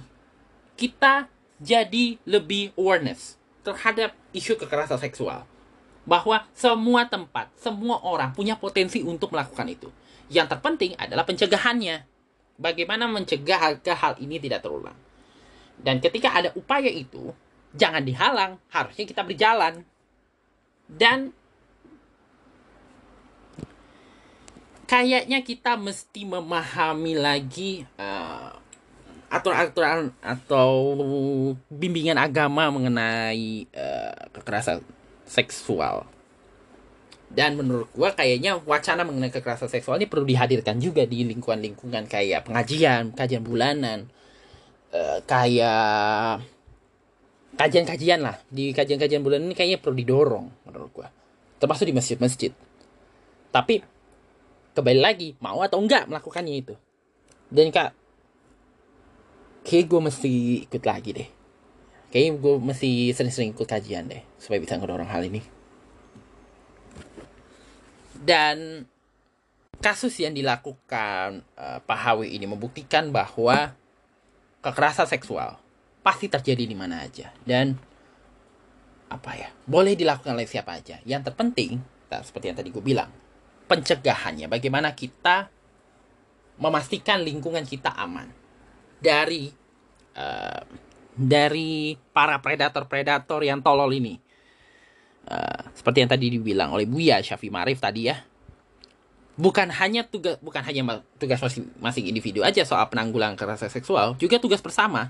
kita 0.79 1.27
jadi 1.61 2.17
lebih 2.27 2.73
awareness 2.75 3.37
terhadap 3.63 4.15
isu 4.35 4.59
kekerasan 4.59 4.99
seksual 4.99 5.47
bahwa 6.03 6.43
semua 6.51 7.07
tempat, 7.07 7.47
semua 7.55 8.03
orang 8.03 8.35
punya 8.35 8.59
potensi 8.59 8.99
untuk 8.99 9.31
melakukan 9.31 9.67
itu. 9.71 9.87
Yang 10.27 10.55
terpenting 10.55 10.99
adalah 10.99 11.23
pencegahannya. 11.23 12.03
Bagaimana 12.59 13.09
mencegah 13.09 13.73
agar 13.73 13.95
hal 13.97 14.13
ini 14.19 14.37
tidak 14.37 14.61
terulang. 14.61 14.95
Dan 15.79 16.03
ketika 16.03 16.35
ada 16.35 16.51
upaya 16.53 16.91
itu, 16.91 17.33
jangan 17.73 18.03
dihalang, 18.03 18.61
harusnya 18.69 19.07
kita 19.09 19.23
berjalan. 19.25 19.87
Dan 20.85 21.33
kayaknya 24.83 25.39
kita 25.41 25.79
mesti 25.79 26.27
memahami 26.27 27.13
lagi 27.15 27.87
uh, 27.95 28.51
aturan-aturan 29.33 30.13
atau 30.21 30.69
bimbingan 31.71 32.19
agama 32.21 32.69
mengenai 32.69 33.65
uh, 33.73 34.29
kekerasan 34.29 34.83
seksual. 35.25 36.05
Dan 37.33 37.57
menurut 37.57 37.89
gua 37.97 38.13
kayaknya 38.13 38.61
wacana 38.61 39.01
mengenai 39.01 39.33
kekerasan 39.33 39.65
seksual 39.65 39.97
ini 39.97 40.05
perlu 40.05 40.21
dihadirkan 40.21 40.77
juga 40.77 41.01
di 41.09 41.25
lingkungan-lingkungan 41.25 42.05
kayak 42.05 42.45
pengajian, 42.45 43.09
kajian 43.17 43.41
bulanan, 43.41 44.05
uh, 44.93 45.17
kayak 45.25 46.45
kajian-kajian 47.57 48.21
lah 48.21 48.37
di 48.53 48.69
kajian-kajian 48.69 49.25
bulanan 49.25 49.49
ini 49.49 49.57
kayaknya 49.57 49.81
perlu 49.81 49.97
didorong 49.97 50.45
menurut 50.69 50.89
gua, 50.93 51.09
termasuk 51.57 51.89
di 51.89 51.95
masjid-masjid. 51.97 52.53
Tapi 53.49 53.92
kembali 54.73 54.99
lagi 55.01 55.29
mau 55.39 55.61
atau 55.61 55.79
enggak 55.79 56.09
melakukannya 56.09 56.53
itu. 56.57 56.75
Dan 57.53 57.69
kak, 57.69 57.93
kayak 59.63 59.85
gue 59.85 59.99
mesti 60.01 60.33
ikut 60.65 60.83
lagi 60.83 61.11
deh 61.13 61.29
Kayaknya 62.13 62.33
gue 62.45 62.55
mesti 62.61 63.09
sering-sering 63.09 63.57
ikut 63.57 63.65
kajian 63.65 64.05
deh 64.05 64.21
supaya 64.37 64.61
bisa 64.61 64.77
ngedorong 64.77 65.09
hal 65.09 65.25
ini. 65.25 65.41
Dan 68.13 68.85
kasus 69.81 70.21
yang 70.21 70.37
dilakukan 70.37 71.41
uh, 71.57 71.81
Pak 71.81 71.99
Hawi 72.05 72.37
ini 72.37 72.45
membuktikan 72.45 73.09
bahwa 73.09 73.73
kekerasan 74.61 75.09
seksual 75.09 75.57
pasti 76.05 76.29
terjadi 76.29 76.69
di 76.69 76.77
mana 76.77 77.01
aja 77.01 77.33
dan 77.43 77.73
apa 79.09 79.33
ya 79.33 79.49
boleh 79.65 79.97
dilakukan 79.97 80.37
oleh 80.37 80.45
siapa 80.45 80.77
aja. 80.77 81.01
Yang 81.09 81.33
terpenting, 81.33 81.81
seperti 82.13 82.53
yang 82.53 82.57
tadi 82.61 82.69
gue 82.69 82.83
bilang, 82.85 83.09
pencegahannya. 83.73 84.45
Bagaimana 84.45 84.93
kita 84.93 85.49
memastikan 86.61 87.25
lingkungan 87.25 87.65
kita 87.65 87.89
aman 87.97 88.29
dari 89.01 89.49
uh, 90.13 90.61
dari 91.13 91.97
para 92.13 92.37
predator-predator 92.37 93.41
yang 93.41 93.65
tolol 93.65 93.89
ini. 93.89 94.21
Uh, 95.23 95.71
seperti 95.73 96.05
yang 96.05 96.11
tadi 96.11 96.25
dibilang 96.37 96.69
oleh 96.75 96.85
Buya 96.85 97.17
Syafi 97.25 97.49
Marif 97.49 97.81
tadi 97.81 98.13
ya. 98.13 98.21
Bukan 99.33 99.73
hanya 99.73 100.05
tugas 100.05 100.37
bukan 100.45 100.61
hanya 100.61 101.01
tugas 101.17 101.41
masing-masing 101.41 102.05
individu 102.05 102.45
aja 102.45 102.61
soal 102.61 102.85
penanggulangan 102.93 103.33
kekerasan 103.33 103.73
seksual, 103.73 104.13
juga 104.21 104.37
tugas 104.37 104.61
bersama. 104.61 105.09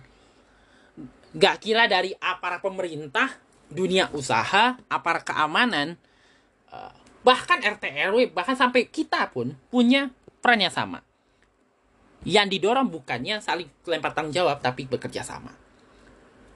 Gak 1.36 1.60
kira 1.60 1.92
dari 1.92 2.16
aparat 2.24 2.64
pemerintah, 2.64 3.36
dunia 3.68 4.08
usaha, 4.16 4.80
aparat 4.88 5.28
keamanan, 5.28 6.00
uh, 6.72 7.03
bahkan 7.24 7.64
RT 7.64 7.84
RW, 8.12 8.36
bahkan 8.36 8.54
sampai 8.54 8.92
kita 8.92 9.32
pun 9.32 9.56
punya 9.72 10.12
peran 10.44 10.60
yang 10.60 10.76
sama. 10.76 11.00
Yang 12.24 12.60
didorong 12.60 12.88
bukannya 12.92 13.40
saling 13.40 13.68
lempar 13.88 14.12
tanggung 14.16 14.36
jawab, 14.36 14.60
tapi 14.60 14.88
bekerja 14.88 15.24
sama. 15.24 15.52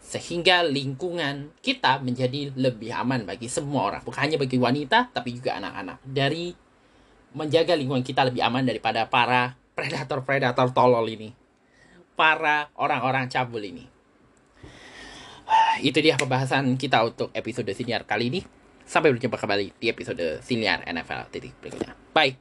Sehingga 0.03 0.63
lingkungan 0.63 1.51
kita 1.59 1.99
menjadi 1.99 2.55
lebih 2.55 2.95
aman 2.95 3.28
bagi 3.28 3.51
semua 3.51 3.91
orang. 3.91 4.01
Bukan 4.03 4.20
hanya 4.24 4.39
bagi 4.39 4.55
wanita 4.55 5.11
tapi 5.11 5.36
juga 5.36 5.59
anak-anak. 5.59 5.99
Dari 6.07 6.55
menjaga 7.36 7.76
lingkungan 7.76 8.07
kita 8.07 8.24
lebih 8.24 8.39
aman 8.39 8.63
daripada 8.63 9.03
para 9.11 9.59
predator-predator 9.76 10.72
tolol 10.72 11.03
ini. 11.11 11.36
Para 12.15 12.72
orang-orang 12.80 13.28
cabul 13.28 13.68
ini. 13.68 13.84
Itu 15.88 15.99
dia 15.99 16.15
pembahasan 16.15 16.72
kita 16.80 17.03
untuk 17.03 17.28
episode 17.36 17.68
siniar 17.76 18.07
kali 18.07 18.32
ini 18.32 18.41
sampai 18.88 19.12
berjumpa 19.14 19.36
kembali 19.36 19.76
di 19.78 19.92
episode 19.92 20.40
siniar 20.40 20.88
NFL 20.88 21.28
titik 21.30 21.54
berikutnya. 21.60 21.94
Bye 22.16 22.40